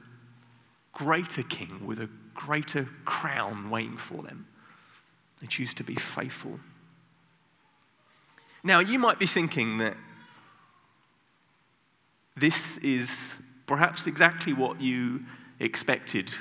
greater 0.94 1.42
king 1.42 1.86
with 1.86 2.00
a 2.00 2.08
greater 2.34 2.88
crown 3.04 3.70
waiting 3.70 3.96
for 3.96 4.22
them. 4.22 4.46
They 5.40 5.46
choose 5.46 5.74
to 5.74 5.84
be 5.84 5.94
faithful. 5.94 6.60
Now, 8.62 8.80
you 8.80 8.98
might 8.98 9.18
be 9.18 9.26
thinking 9.26 9.78
that 9.78 9.96
this 12.36 12.78
is 12.78 13.34
perhaps 13.66 14.06
exactly 14.06 14.52
what 14.52 14.80
you 14.80 15.24
expected 15.60 16.34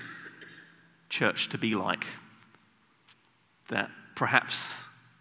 church 1.09 1.49
to 1.49 1.57
be 1.57 1.75
like. 1.75 2.05
That 3.69 3.91
perhaps 4.15 4.59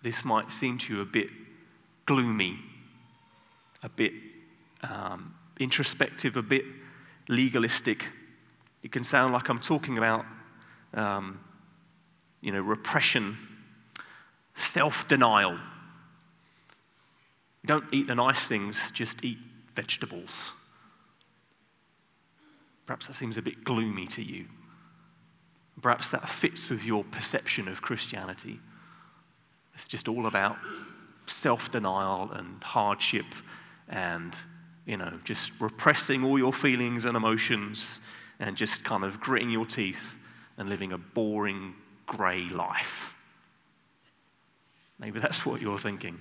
this 0.02 0.24
might 0.24 0.52
seem 0.52 0.78
to 0.78 0.94
you 0.94 1.00
a 1.00 1.04
bit 1.06 1.28
gloomy, 2.06 2.58
a 3.82 3.88
bit 3.88 4.12
um, 4.82 5.34
introspective, 5.58 6.36
a 6.36 6.42
bit 6.42 6.64
legalistic. 7.28 8.06
It 8.82 8.90
can 8.90 9.04
sound 9.04 9.32
like 9.32 9.48
I'm 9.48 9.60
talking 9.60 9.96
about, 9.96 10.24
um, 10.94 11.40
you 12.40 12.52
know, 12.52 12.60
repression, 12.60 13.36
self 14.54 15.06
denial. 15.06 15.58
Don't 17.64 17.84
eat 17.92 18.08
the 18.08 18.14
nice 18.14 18.46
things, 18.46 18.90
just 18.90 19.24
eat 19.24 19.38
vegetables. 19.74 20.52
Perhaps 22.86 23.06
that 23.06 23.14
seems 23.14 23.36
a 23.36 23.42
bit 23.42 23.62
gloomy 23.62 24.06
to 24.08 24.22
you. 24.22 24.46
Perhaps 25.80 26.10
that 26.10 26.28
fits 26.28 26.68
with 26.68 26.84
your 26.84 27.04
perception 27.04 27.68
of 27.68 27.82
Christianity. 27.82 28.60
It's 29.74 29.88
just 29.88 30.08
all 30.08 30.26
about 30.26 30.56
self 31.26 31.70
denial 31.70 32.30
and 32.32 32.62
hardship 32.62 33.26
and, 33.88 34.34
you 34.86 34.96
know, 34.96 35.20
just 35.24 35.52
repressing 35.60 36.24
all 36.24 36.38
your 36.38 36.52
feelings 36.52 37.04
and 37.04 37.16
emotions 37.16 38.00
and 38.42 38.56
just 38.56 38.82
kind 38.82 39.04
of 39.04 39.20
gritting 39.20 39.50
your 39.50 39.64
teeth 39.64 40.16
and 40.58 40.68
living 40.68 40.92
a 40.92 40.98
boring, 40.98 41.74
grey 42.06 42.48
life. 42.48 43.16
Maybe 44.98 45.20
that's 45.20 45.46
what 45.46 45.62
you're 45.62 45.78
thinking. 45.78 46.18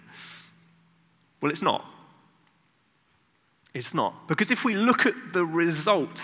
Well, 1.41 1.51
it's 1.51 1.63
not. 1.63 1.83
It's 3.73 3.93
not. 3.93 4.27
Because 4.27 4.51
if 4.51 4.63
we 4.63 4.75
look 4.75 5.05
at 5.05 5.15
the 5.33 5.45
results 5.45 6.21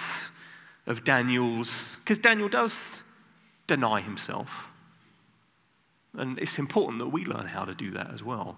of 0.86 1.04
Daniel's, 1.04 1.96
because 2.04 2.20
Daniel 2.20 2.48
does 2.48 3.02
deny 3.66 4.02
himself, 4.02 4.70
and 6.16 6.38
it's 6.38 6.60
important 6.60 7.00
that 7.00 7.08
we 7.08 7.26
learn 7.26 7.48
how 7.48 7.66
to 7.66 7.74
do 7.74 7.92
that 7.92 8.12
as 8.14 8.24
well. 8.24 8.58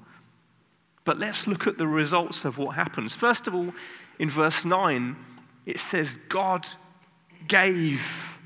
But 1.05 1.19
let's 1.19 1.47
look 1.47 1.67
at 1.67 1.77
the 1.77 1.87
results 1.87 2.43
of 2.43 2.57
what 2.57 2.75
happens. 2.75 3.15
First 3.15 3.47
of 3.47 3.55
all, 3.55 3.73
in 4.19 4.29
verse 4.29 4.65
9, 4.65 5.15
it 5.65 5.79
says, 5.79 6.17
God 6.27 6.67
gave 7.49 8.39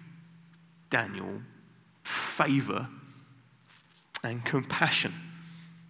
Daniel 0.90 1.42
favor 2.04 2.88
and 4.24 4.44
compassion 4.44 5.14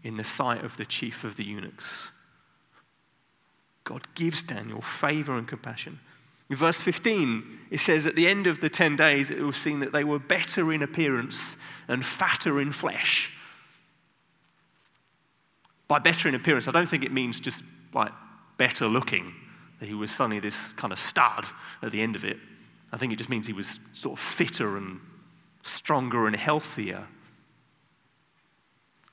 in 0.04 0.18
the 0.18 0.24
sight 0.24 0.66
of 0.66 0.76
the 0.76 0.86
chief 0.86 1.24
of 1.24 1.38
the 1.38 1.46
eunuchs. 1.46 2.10
God 3.86 4.14
gives 4.16 4.44
Daniel 4.44 4.82
favor 4.82 5.38
and 5.38 5.48
compassion. 5.48 6.00
In 6.50 6.56
verse 6.56 6.78
15, 6.78 7.60
it 7.72 7.80
says, 7.80 8.06
At 8.06 8.16
the 8.16 8.28
end 8.28 8.48
of 8.48 8.60
the 8.60 8.70
10 8.70 8.96
days, 8.96 9.32
it 9.32 9.42
was 9.42 9.58
seen 9.58 9.80
that 9.80 9.94
they 9.94 10.04
were 10.04 10.20
better 10.20 10.72
in 10.74 10.82
appearance 10.82 11.56
and 11.88 12.06
fatter 12.06 12.60
in 12.60 12.72
flesh. 12.72 13.32
By 15.88 16.00
better 16.00 16.28
in 16.28 16.36
appearance, 16.36 16.68
I 16.68 16.72
don't 16.72 16.88
think 16.88 17.04
it 17.04 17.12
means 17.12 17.40
just 17.40 17.64
like 17.94 18.12
better 18.58 18.88
looking, 18.88 19.34
that 19.80 19.88
he 19.88 19.94
was 19.94 20.12
suddenly 20.12 20.40
this 20.40 20.74
kind 20.74 20.92
of 20.92 21.00
stud 21.00 21.46
at 21.82 21.92
the 21.92 22.02
end 22.02 22.16
of 22.16 22.26
it. 22.26 22.38
I 22.94 22.98
think 22.98 23.12
it 23.12 23.16
just 23.16 23.30
means 23.30 23.48
he 23.48 23.54
was 23.54 23.80
sort 23.92 24.20
of 24.20 24.24
fitter 24.24 24.78
and 24.78 25.00
stronger 25.64 26.28
and 26.28 26.36
healthier. 26.36 27.08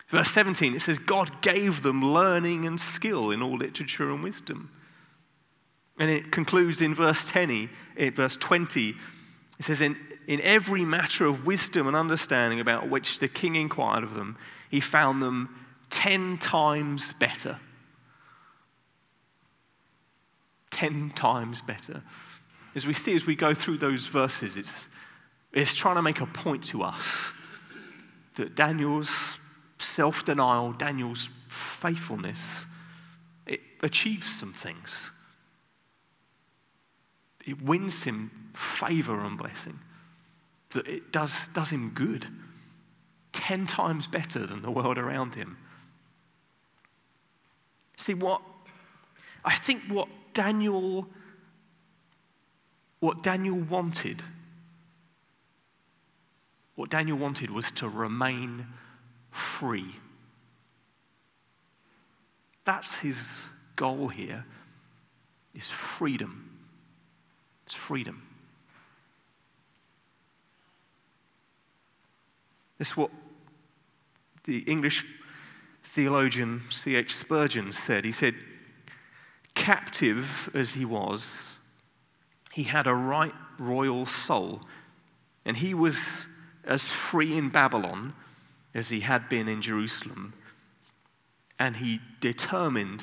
Verse 0.08 0.30
17, 0.32 0.74
it 0.74 0.82
says, 0.82 0.98
God 0.98 1.40
gave 1.40 1.82
them 1.82 2.12
learning 2.12 2.66
and 2.66 2.78
skill 2.78 3.30
in 3.30 3.40
all 3.40 3.56
literature 3.56 4.10
and 4.10 4.22
wisdom. 4.22 4.70
And 5.98 6.10
it 6.10 6.30
concludes 6.30 6.82
in 6.82 6.94
verse 6.94 7.24
10, 7.24 7.50
in 7.50 7.68
eh, 7.96 8.10
verse 8.10 8.36
20, 8.36 8.96
it 9.58 9.64
says, 9.64 9.80
in, 9.80 9.96
in 10.26 10.42
every 10.42 10.84
matter 10.84 11.24
of 11.24 11.46
wisdom 11.46 11.86
and 11.86 11.96
understanding 11.96 12.60
about 12.60 12.90
which 12.90 13.18
the 13.18 13.28
king 13.28 13.56
inquired 13.56 14.04
of 14.04 14.14
them, 14.14 14.36
he 14.68 14.80
found 14.80 15.22
them 15.22 15.54
ten 15.88 16.36
times 16.36 17.14
better. 17.14 17.60
Ten 20.70 21.10
times 21.10 21.62
better. 21.62 22.02
As 22.74 22.86
we 22.86 22.94
see 22.94 23.14
as 23.14 23.26
we 23.26 23.34
go 23.34 23.52
through 23.52 23.78
those 23.78 24.06
verses, 24.06 24.56
it's, 24.56 24.86
it's 25.52 25.74
trying 25.74 25.96
to 25.96 26.02
make 26.02 26.20
a 26.20 26.26
point 26.26 26.64
to 26.64 26.82
us 26.82 27.32
that 28.36 28.54
Daniel's 28.54 29.38
self 29.78 30.24
denial, 30.24 30.72
Daniel's 30.72 31.28
faithfulness, 31.48 32.66
it 33.46 33.60
achieves 33.82 34.32
some 34.38 34.52
things. 34.52 35.10
It 37.44 37.60
wins 37.62 38.04
him 38.04 38.30
favor 38.54 39.18
and 39.24 39.36
blessing. 39.36 39.80
That 40.70 40.86
it 40.86 41.10
does, 41.10 41.48
does 41.48 41.70
him 41.70 41.90
good. 41.90 42.26
Ten 43.32 43.66
times 43.66 44.06
better 44.06 44.46
than 44.46 44.62
the 44.62 44.70
world 44.70 44.98
around 44.98 45.34
him. 45.34 45.56
See, 47.96 48.14
what 48.14 48.42
I 49.44 49.54
think 49.54 49.82
what 49.88 50.08
Daniel 50.32 51.06
what 53.00 53.22
Daniel 53.22 53.56
wanted 53.56 54.22
what 56.80 56.88
Daniel 56.88 57.18
wanted 57.18 57.50
was 57.50 57.70
to 57.72 57.86
remain 57.86 58.66
free. 59.30 59.96
That's 62.64 62.96
his 62.96 63.42
goal 63.76 64.08
here 64.08 64.46
is 65.54 65.68
freedom. 65.68 66.58
It's 67.66 67.74
freedom. 67.74 68.22
That's 72.78 72.96
what 72.96 73.10
the 74.44 74.60
English 74.60 75.04
theologian 75.84 76.62
C.H. 76.70 77.14
Spurgeon 77.14 77.72
said. 77.72 78.06
He 78.06 78.12
said, 78.12 78.36
Captive 79.54 80.48
as 80.54 80.72
he 80.72 80.86
was, 80.86 81.49
he 82.60 82.64
had 82.64 82.86
a 82.86 82.94
right 82.94 83.32
royal 83.58 84.04
soul, 84.04 84.60
and 85.46 85.56
he 85.56 85.72
was 85.72 86.26
as 86.62 86.88
free 86.88 87.34
in 87.38 87.48
Babylon 87.48 88.12
as 88.74 88.90
he 88.90 89.00
had 89.00 89.30
been 89.30 89.48
in 89.48 89.62
Jerusalem, 89.62 90.34
and 91.58 91.76
he 91.76 92.00
determined 92.20 93.02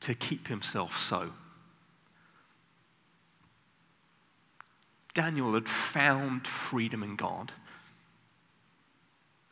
to 0.00 0.14
keep 0.14 0.48
himself 0.48 0.98
so. 0.98 1.34
Daniel 5.12 5.52
had 5.52 5.68
found 5.68 6.46
freedom 6.46 7.02
in 7.02 7.16
God, 7.16 7.52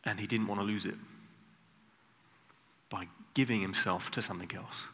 and 0.07 0.21
he 0.21 0.27
didn't 0.27 0.47
want 0.47 0.59
to 0.59 0.67
lose 0.67 0.87
it 0.87 0.97
by 2.89 3.09
giving 3.35 3.61
himself 3.61 4.11
to 4.13 4.23
something 4.23 4.57
else. 4.57 4.85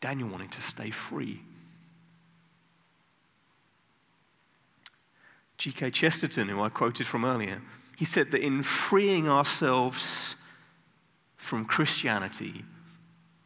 Daniel 0.00 0.28
wanted 0.28 0.50
to 0.50 0.60
stay 0.60 0.90
free. 0.90 1.42
G.K. 5.58 5.90
Chesterton, 5.90 6.48
who 6.48 6.62
I 6.62 6.68
quoted 6.68 7.06
from 7.06 7.24
earlier, 7.24 7.60
he 7.96 8.04
said 8.04 8.30
that 8.30 8.42
in 8.42 8.62
freeing 8.62 9.28
ourselves 9.28 10.36
from 11.36 11.64
Christianity, 11.64 12.64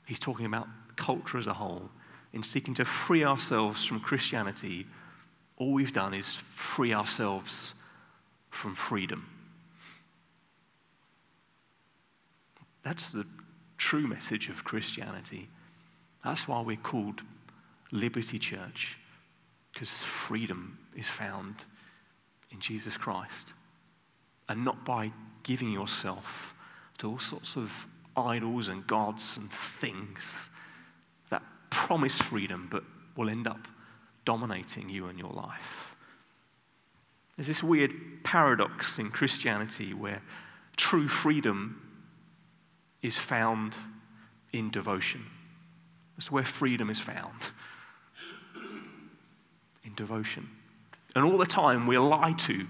he's 0.06 0.18
talking 0.18 0.44
about 0.44 0.68
culture 0.96 1.38
as 1.38 1.46
a 1.46 1.54
whole, 1.54 1.90
in 2.34 2.42
seeking 2.42 2.74
to 2.74 2.84
free 2.84 3.24
ourselves 3.24 3.84
from 3.84 4.00
Christianity, 4.00 4.86
all 5.56 5.72
we've 5.72 5.92
done 5.92 6.12
is 6.12 6.34
free 6.34 6.92
ourselves 6.92 7.72
from 8.50 8.74
freedom. 8.74 9.28
That's 12.82 13.12
the 13.12 13.26
true 13.78 14.06
message 14.06 14.48
of 14.48 14.64
Christianity. 14.64 15.48
That's 16.24 16.46
why 16.46 16.60
we're 16.60 16.76
called 16.76 17.22
Liberty 17.90 18.38
Church, 18.38 18.98
because 19.72 19.92
freedom 19.92 20.78
is 20.94 21.08
found 21.08 21.64
in 22.52 22.60
Jesus 22.60 22.96
Christ 22.96 23.48
and 24.48 24.64
not 24.64 24.84
by 24.84 25.12
giving 25.42 25.72
yourself 25.72 26.54
to 26.98 27.08
all 27.10 27.18
sorts 27.18 27.56
of 27.56 27.86
idols 28.16 28.68
and 28.68 28.86
gods 28.86 29.36
and 29.36 29.50
things 29.50 30.50
that 31.30 31.42
promise 31.70 32.20
freedom 32.20 32.68
but 32.70 32.84
will 33.16 33.30
end 33.30 33.46
up 33.46 33.66
dominating 34.24 34.88
you 34.88 35.06
and 35.06 35.18
your 35.18 35.32
life. 35.32 35.96
There's 37.36 37.46
this 37.46 37.62
weird 37.62 37.92
paradox 38.24 38.98
in 38.98 39.10
Christianity 39.10 39.94
where 39.94 40.22
true 40.76 41.08
freedom 41.08 41.80
is 43.00 43.16
found 43.16 43.74
in 44.52 44.70
devotion. 44.70 45.24
That's 46.16 46.30
where 46.30 46.44
freedom 46.44 46.90
is 46.90 47.00
found. 47.00 47.50
In 49.84 49.94
devotion. 49.94 50.48
And 51.14 51.24
all 51.24 51.38
the 51.38 51.46
time 51.46 51.86
we're 51.86 52.00
lied 52.00 52.38
to 52.40 52.66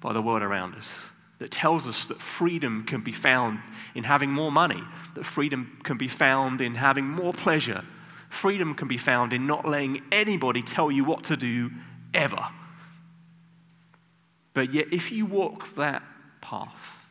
by 0.00 0.12
the 0.12 0.22
world 0.22 0.42
around 0.42 0.74
us 0.74 1.10
that 1.38 1.50
tells 1.50 1.86
us 1.86 2.04
that 2.06 2.20
freedom 2.20 2.82
can 2.82 3.00
be 3.00 3.12
found 3.12 3.60
in 3.94 4.04
having 4.04 4.30
more 4.30 4.52
money, 4.52 4.82
that 5.14 5.24
freedom 5.24 5.78
can 5.82 5.96
be 5.96 6.08
found 6.08 6.60
in 6.60 6.74
having 6.74 7.06
more 7.06 7.32
pleasure, 7.32 7.82
freedom 8.28 8.74
can 8.74 8.86
be 8.86 8.98
found 8.98 9.32
in 9.32 9.46
not 9.46 9.66
letting 9.66 10.02
anybody 10.12 10.62
tell 10.62 10.90
you 10.90 11.02
what 11.02 11.24
to 11.24 11.36
do 11.36 11.70
ever. 12.12 12.48
But 14.52 14.74
yet, 14.74 14.86
if 14.92 15.10
you 15.10 15.24
walk 15.24 15.74
that 15.76 16.02
path, 16.42 17.10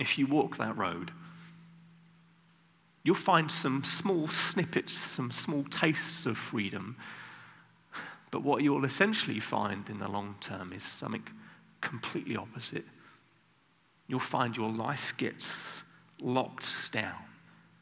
if 0.00 0.16
you 0.16 0.26
walk 0.26 0.56
that 0.56 0.76
road, 0.76 1.10
you'll 3.02 3.14
find 3.14 3.50
some 3.50 3.84
small 3.84 4.28
snippets, 4.28 4.96
some 4.96 5.30
small 5.30 5.64
tastes 5.64 6.24
of 6.24 6.38
freedom 6.38 6.96
but 8.32 8.42
what 8.42 8.62
you'll 8.62 8.86
essentially 8.86 9.38
find 9.38 9.88
in 9.88 10.00
the 10.00 10.08
long 10.08 10.34
term 10.40 10.72
is 10.72 10.82
something 10.82 11.22
completely 11.80 12.34
opposite. 12.34 12.86
You'll 14.08 14.20
find 14.20 14.56
your 14.56 14.70
life 14.70 15.14
gets 15.18 15.84
locked 16.20 16.90
down. 16.90 17.18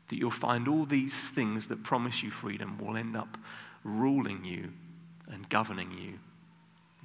That 0.08 0.16
you'll 0.16 0.30
find 0.32 0.66
all 0.66 0.84
these 0.84 1.14
things 1.14 1.68
that 1.68 1.84
promise 1.84 2.22
you 2.24 2.32
freedom 2.32 2.78
will 2.78 2.96
end 2.96 3.16
up 3.16 3.38
ruling 3.84 4.44
you 4.44 4.72
and 5.28 5.48
governing 5.48 5.92
you. 5.92 6.18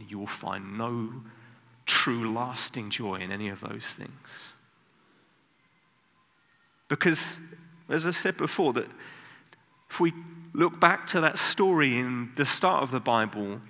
You 0.07 0.17
will 0.17 0.27
find 0.27 0.75
no 0.77 1.21
true 1.85 2.33
lasting 2.33 2.89
joy 2.89 3.17
in 3.17 3.31
any 3.31 3.49
of 3.49 3.61
those 3.61 3.85
things. 3.85 4.53
Because, 6.87 7.39
as 7.89 8.07
I 8.07 8.11
said 8.11 8.37
before, 8.37 8.73
that 8.73 8.87
if 9.89 9.99
we 9.99 10.13
look 10.53 10.79
back 10.79 11.07
to 11.07 11.21
that 11.21 11.37
story 11.37 11.97
in 11.97 12.31
the 12.35 12.45
start 12.45 12.83
of 12.83 12.91
the 12.91 12.99
Bible, 12.99 13.61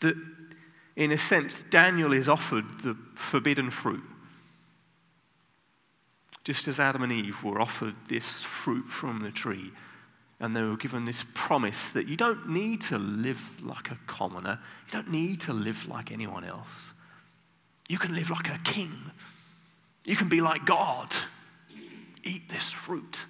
That, 0.00 0.16
in 0.94 1.12
a 1.12 1.16
sense, 1.16 1.64
Daniel 1.70 2.12
is 2.12 2.28
offered 2.28 2.82
the 2.82 2.96
forbidden 3.14 3.70
fruit. 3.70 4.04
Just 6.44 6.68
as 6.68 6.78
Adam 6.78 7.02
and 7.02 7.12
Eve 7.12 7.42
were 7.42 7.60
offered 7.60 7.94
this 8.08 8.42
fruit 8.42 8.88
from 8.88 9.20
the 9.20 9.30
tree, 9.30 9.72
and 10.38 10.54
they 10.54 10.62
were 10.62 10.76
given 10.76 11.04
this 11.04 11.24
promise 11.34 11.90
that 11.92 12.06
you 12.06 12.16
don't 12.16 12.48
need 12.48 12.80
to 12.82 12.98
live 12.98 13.62
like 13.64 13.90
a 13.90 13.98
commoner, 14.06 14.58
you 14.86 14.92
don't 14.92 15.10
need 15.10 15.40
to 15.40 15.52
live 15.52 15.88
like 15.88 16.12
anyone 16.12 16.44
else. 16.44 16.92
You 17.88 17.98
can 17.98 18.14
live 18.14 18.30
like 18.30 18.48
a 18.48 18.58
king, 18.58 19.10
you 20.04 20.14
can 20.14 20.28
be 20.28 20.40
like 20.40 20.66
God. 20.66 21.08
Eat 22.22 22.48
this 22.48 22.70
fruit. 22.70 23.26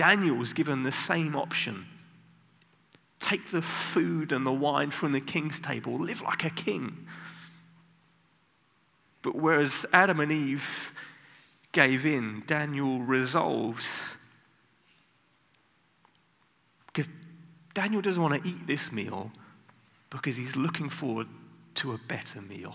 Daniel 0.00 0.34
was 0.34 0.54
given 0.54 0.82
the 0.82 0.92
same 0.92 1.36
option. 1.36 1.84
Take 3.18 3.50
the 3.50 3.60
food 3.60 4.32
and 4.32 4.46
the 4.46 4.52
wine 4.52 4.90
from 4.92 5.12
the 5.12 5.20
king's 5.20 5.60
table, 5.60 5.98
live 5.98 6.22
like 6.22 6.42
a 6.42 6.48
king. 6.48 7.06
But 9.20 9.34
whereas 9.34 9.84
Adam 9.92 10.18
and 10.20 10.32
Eve 10.32 10.94
gave 11.72 12.06
in, 12.06 12.44
Daniel 12.46 13.00
resolves. 13.00 13.90
Because 16.86 17.10
Daniel 17.74 18.00
doesn't 18.00 18.22
want 18.22 18.42
to 18.42 18.48
eat 18.48 18.66
this 18.66 18.90
meal 18.90 19.30
because 20.08 20.36
he's 20.38 20.56
looking 20.56 20.88
forward 20.88 21.26
to 21.74 21.92
a 21.92 21.98
better 22.08 22.40
meal. 22.40 22.74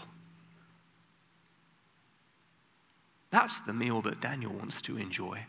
That's 3.31 3.61
the 3.61 3.73
meal 3.73 4.03
that 4.03 4.21
Daniel 4.21 4.53
wants 4.53 4.79
to 4.83 4.99
enjoy 4.99 5.47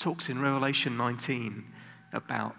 talks 0.00 0.30
in 0.30 0.40
Revelation 0.40 0.96
19 0.96 1.64
about 2.12 2.56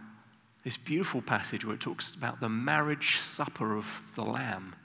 this 0.64 0.78
beautiful 0.78 1.22
passage 1.22 1.66
where 1.66 1.74
it 1.74 1.82
talks 1.82 2.16
about 2.16 2.40
the 2.40 2.48
marriage 2.48 3.18
supper 3.18 3.76
of 3.76 4.12
the 4.16 4.24
Lamb 4.24 4.76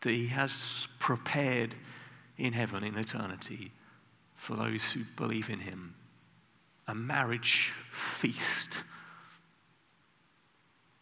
that 0.00 0.10
he 0.10 0.28
has 0.28 0.88
prepared 0.98 1.76
in 2.38 2.54
heaven 2.54 2.82
in 2.82 2.96
eternity 2.96 3.72
for 4.34 4.56
those 4.56 4.92
who 4.92 5.04
believe 5.16 5.50
in 5.50 5.60
him. 5.60 5.94
A 6.88 6.94
marriage 6.94 7.72
feast. 7.90 8.78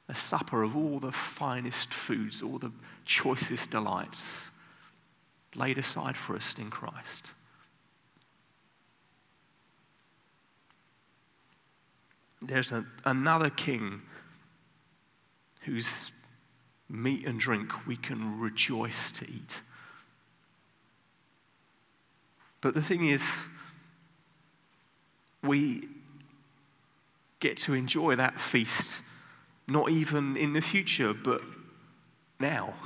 A 0.09 0.15
supper 0.15 0.65
of 0.65 0.77
all 0.77 0.99
the 0.99 1.13
finest 1.13 1.95
foods, 1.95 2.43
all 2.43 2.59
the 2.59 2.73
choicest 3.05 3.71
delights 3.71 4.51
laid 5.55 5.79
aside 5.79 6.17
for 6.17 6.35
us 6.35 6.55
in 6.59 6.69
Christ. 6.69 7.31
There's 12.43 12.73
a, 12.73 12.85
another 13.05 13.51
king 13.51 14.03
whose 15.63 16.13
meat 16.89 17.27
and 17.27 17.39
drink 17.39 17.87
we 17.87 17.97
can 17.97 18.41
rejoice 18.41 19.13
to 19.13 19.29
eat. 19.29 19.63
But 22.61 22.75
the 22.75 22.83
thing 22.83 23.07
is, 23.07 23.41
we 25.43 25.89
get 27.39 27.57
to 27.59 27.75
enjoy 27.75 28.17
that 28.17 28.41
feast 28.41 28.97
not 29.71 29.89
even 29.91 30.37
in 30.37 30.53
the 30.53 30.61
future, 30.61 31.15
but 31.15 31.41
now. 32.39 32.75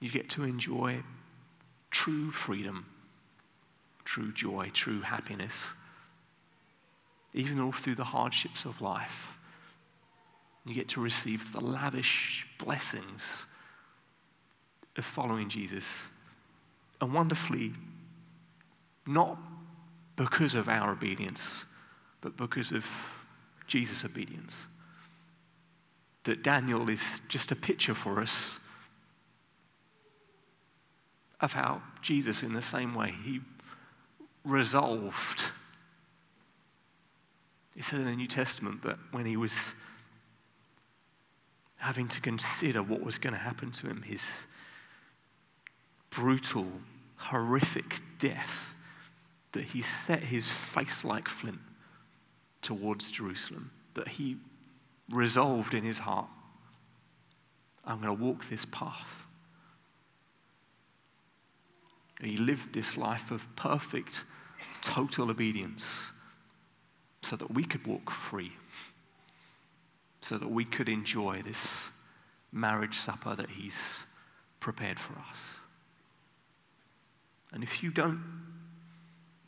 You 0.00 0.10
get 0.10 0.28
to 0.30 0.42
enjoy 0.42 1.02
true 1.90 2.30
freedom, 2.30 2.84
true 4.04 4.32
joy, 4.32 4.70
true 4.74 5.00
happiness 5.00 5.54
even 7.34 7.60
all 7.60 7.72
through 7.72 7.96
the 7.96 8.04
hardships 8.04 8.64
of 8.64 8.80
life. 8.80 9.38
You 10.64 10.74
get 10.74 10.88
to 10.90 11.00
receive 11.00 11.52
the 11.52 11.60
lavish 11.60 12.46
blessings 12.58 13.46
of 14.96 15.04
following 15.04 15.48
Jesus. 15.48 15.92
And 17.00 17.12
wonderfully, 17.12 17.74
not 19.06 19.36
because 20.16 20.54
of 20.54 20.68
our 20.68 20.92
obedience, 20.92 21.64
but 22.20 22.36
because 22.36 22.72
of 22.72 22.88
Jesus' 23.66 24.04
obedience. 24.04 24.56
That 26.22 26.42
Daniel 26.42 26.88
is 26.88 27.20
just 27.28 27.50
a 27.50 27.56
picture 27.56 27.94
for 27.94 28.20
us 28.20 28.54
of 31.40 31.52
how 31.52 31.82
Jesus, 32.00 32.42
in 32.42 32.54
the 32.54 32.62
same 32.62 32.94
way, 32.94 33.12
he 33.24 33.40
resolved 34.44 35.42
it 37.76 37.82
said 37.82 38.00
in 38.00 38.06
the 38.06 38.16
New 38.16 38.26
Testament 38.26 38.82
that 38.82 38.98
when 39.10 39.26
he 39.26 39.36
was 39.36 39.58
having 41.78 42.08
to 42.08 42.20
consider 42.20 42.82
what 42.82 43.02
was 43.02 43.18
going 43.18 43.32
to 43.34 43.38
happen 43.38 43.70
to 43.70 43.88
him, 43.88 44.02
his 44.02 44.24
brutal, 46.10 46.66
horrific 47.16 48.00
death, 48.18 48.74
that 49.52 49.64
he 49.64 49.82
set 49.82 50.24
his 50.24 50.48
face 50.48 51.04
like 51.04 51.28
flint 51.28 51.58
towards 52.62 53.10
Jerusalem, 53.10 53.70
that 53.94 54.08
he 54.08 54.36
resolved 55.10 55.74
in 55.74 55.84
his 55.84 55.98
heart, 55.98 56.28
I'm 57.84 58.00
going 58.00 58.16
to 58.16 58.24
walk 58.24 58.48
this 58.48 58.64
path. 58.64 59.26
He 62.22 62.36
lived 62.36 62.72
this 62.72 62.96
life 62.96 63.30
of 63.30 63.54
perfect, 63.56 64.24
total 64.80 65.30
obedience 65.30 66.04
so 67.24 67.36
that 67.36 67.52
we 67.52 67.64
could 67.64 67.86
walk 67.86 68.10
free, 68.10 68.52
so 70.20 70.36
that 70.38 70.50
we 70.50 70.64
could 70.64 70.88
enjoy 70.88 71.42
this 71.42 71.72
marriage 72.52 72.96
supper 72.96 73.34
that 73.34 73.50
He's 73.50 74.00
prepared 74.60 75.00
for 75.00 75.14
us. 75.14 75.38
And 77.52 77.62
if 77.62 77.82
you 77.82 77.90
don't 77.90 78.22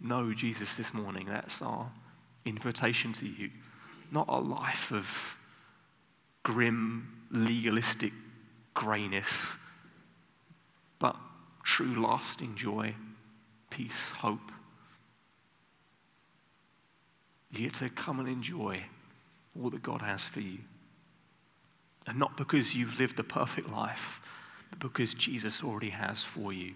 know 0.01 0.33
Jesus 0.33 0.77
this 0.77 0.95
morning, 0.95 1.27
that's 1.27 1.61
our 1.61 1.91
invitation 2.45 3.13
to 3.15 3.27
you. 3.27 3.51
Not 4.11 4.29
a 4.29 4.39
life 4.39 4.93
of 4.93 5.37
grim, 6.45 7.27
legalistic 7.31 8.13
grayness, 8.75 9.47
but 10.99 11.17
true, 11.65 12.01
lasting 12.01 12.55
joy, 12.55 12.95
peace, 13.71 14.11
hope, 14.11 14.53
you 17.51 17.61
get 17.61 17.75
to 17.75 17.89
come 17.89 18.21
and 18.21 18.29
enjoy 18.29 18.85
all 19.61 19.71
that 19.71 19.83
God 19.83 20.03
has 20.03 20.27
for 20.27 20.41
you. 20.41 20.59
And 22.07 22.19
not 22.19 22.37
because 22.37 22.77
you've 22.77 23.01
lived 23.01 23.19
a 23.19 23.25
perfect 23.25 23.71
life, 23.71 24.21
but 24.71 24.79
because 24.79 25.15
Jesus 25.15 25.63
already 25.63 25.91
has 25.91 26.23
for 26.23 26.53
you. 26.53 26.75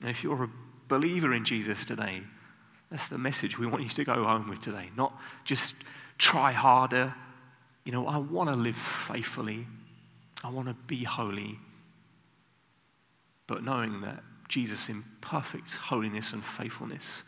And 0.00 0.08
if 0.08 0.22
you're 0.22 0.44
a 0.44 0.50
believer 0.88 1.34
in 1.34 1.44
Jesus 1.44 1.84
today, 1.84 2.22
that's 2.90 3.08
the 3.08 3.18
message 3.18 3.58
we 3.58 3.66
want 3.66 3.82
you 3.82 3.88
to 3.90 4.04
go 4.04 4.24
home 4.24 4.48
with 4.48 4.60
today. 4.60 4.90
Not 4.96 5.14
just 5.44 5.74
try 6.18 6.52
harder. 6.52 7.14
You 7.84 7.92
know, 7.92 8.06
I 8.06 8.18
want 8.18 8.50
to 8.50 8.56
live 8.56 8.76
faithfully, 8.76 9.66
I 10.44 10.50
want 10.50 10.68
to 10.68 10.74
be 10.74 11.04
holy. 11.04 11.58
But 13.46 13.64
knowing 13.64 14.00
that 14.02 14.22
Jesus, 14.48 14.88
in 14.88 15.04
perfect 15.20 15.74
holiness 15.74 16.32
and 16.32 16.44
faithfulness, 16.44 17.22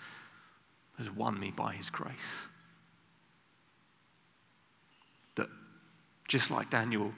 has 0.99 1.11
won 1.11 1.39
me 1.39 1.53
by 1.55 1.75
his 1.75 1.91
grace. 1.91 2.33
That 5.35 5.49
just 6.29 6.51
like 6.51 6.71
Daniel, 6.71 7.13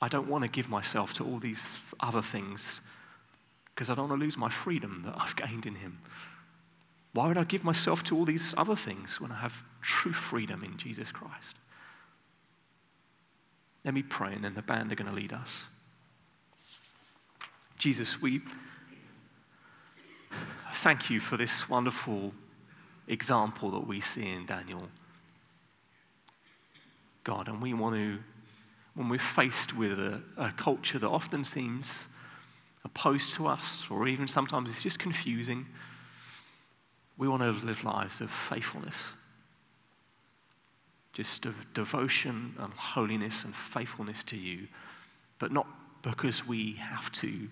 I 0.00 0.08
don't 0.08 0.28
want 0.28 0.42
to 0.42 0.48
give 0.48 0.68
myself 0.68 1.14
to 1.14 1.24
all 1.24 1.38
these 1.38 1.78
other 2.00 2.22
things 2.22 2.80
because 3.74 3.90
I 3.90 3.94
don't 3.94 4.08
want 4.08 4.20
to 4.20 4.24
lose 4.24 4.36
my 4.36 4.50
freedom 4.50 5.02
that 5.06 5.14
I've 5.18 5.34
gained 5.34 5.66
in 5.66 5.76
him. 5.76 5.98
Why 7.12 7.28
would 7.28 7.38
I 7.38 7.44
give 7.44 7.64
myself 7.64 8.02
to 8.04 8.16
all 8.16 8.24
these 8.24 8.54
other 8.56 8.76
things 8.76 9.20
when 9.20 9.32
I 9.32 9.36
have 9.36 9.64
true 9.80 10.12
freedom 10.12 10.62
in 10.64 10.76
Jesus 10.76 11.10
Christ? 11.12 11.56
Let 13.84 13.94
me 13.94 14.02
pray, 14.02 14.32
and 14.32 14.44
then 14.44 14.54
the 14.54 14.62
band 14.62 14.90
are 14.92 14.94
going 14.94 15.10
to 15.10 15.14
lead 15.14 15.32
us. 15.32 15.64
Jesus, 17.78 18.20
we 18.20 18.40
thank 20.84 21.08
you 21.08 21.18
for 21.18 21.38
this 21.38 21.66
wonderful 21.66 22.30
example 23.08 23.70
that 23.70 23.86
we 23.86 24.02
see 24.02 24.30
in 24.30 24.44
Daniel. 24.44 24.86
God, 27.24 27.48
and 27.48 27.62
we 27.62 27.72
want 27.72 27.94
to, 27.94 28.18
when 28.94 29.08
we're 29.08 29.18
faced 29.18 29.74
with 29.74 29.98
a, 29.98 30.20
a 30.36 30.52
culture 30.52 30.98
that 30.98 31.08
often 31.08 31.42
seems 31.42 32.00
opposed 32.84 33.32
to 33.32 33.46
us, 33.46 33.86
or 33.90 34.06
even 34.06 34.28
sometimes 34.28 34.68
it's 34.68 34.82
just 34.82 34.98
confusing, 34.98 35.64
we 37.16 37.28
want 37.28 37.40
to 37.40 37.66
live 37.66 37.82
lives 37.82 38.20
of 38.20 38.30
faithfulness. 38.30 39.06
Just 41.14 41.46
of 41.46 41.72
devotion 41.72 42.56
and 42.58 42.74
holiness 42.74 43.42
and 43.42 43.56
faithfulness 43.56 44.22
to 44.24 44.36
you, 44.36 44.68
but 45.38 45.50
not 45.50 45.66
because 46.02 46.46
we 46.46 46.74
have 46.74 47.10
to, 47.12 47.48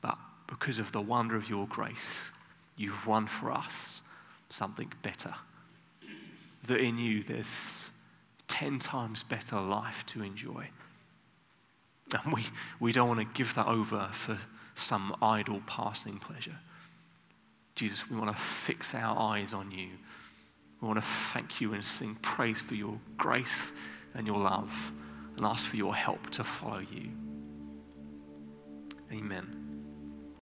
but 0.00 0.16
because 0.46 0.78
of 0.78 0.90
the 0.92 1.02
wonder 1.02 1.36
of 1.36 1.50
your 1.50 1.66
grace 1.66 2.30
you've 2.76 3.06
won 3.06 3.26
for 3.26 3.52
us 3.52 4.02
something 4.48 4.92
better. 5.02 5.34
that 6.66 6.78
in 6.78 6.96
you 6.96 7.22
there's 7.22 7.82
10 8.48 8.78
times 8.78 9.22
better 9.22 9.60
life 9.60 10.06
to 10.06 10.22
enjoy. 10.22 10.68
And 12.24 12.32
we, 12.32 12.46
we 12.78 12.92
don't 12.92 13.08
want 13.08 13.20
to 13.20 13.26
give 13.34 13.54
that 13.54 13.66
over 13.66 14.08
for 14.12 14.38
some 14.74 15.16
idle 15.22 15.62
passing 15.66 16.18
pleasure. 16.18 16.58
Jesus, 17.74 18.08
we 18.10 18.16
want 18.16 18.30
to 18.30 18.40
fix 18.40 18.94
our 18.94 19.18
eyes 19.18 19.52
on 19.52 19.70
you. 19.70 19.88
We 20.80 20.88
want 20.88 21.00
to 21.00 21.06
thank 21.06 21.60
you 21.60 21.72
and 21.74 21.84
sing 21.84 22.16
praise 22.20 22.60
for 22.60 22.74
your 22.74 22.98
grace 23.16 23.72
and 24.14 24.26
your 24.26 24.38
love 24.38 24.92
and 25.36 25.46
ask 25.46 25.66
for 25.66 25.76
your 25.76 25.94
help 25.94 26.30
to 26.30 26.44
follow 26.44 26.80
you. 26.80 27.10
Amen. 29.10 29.61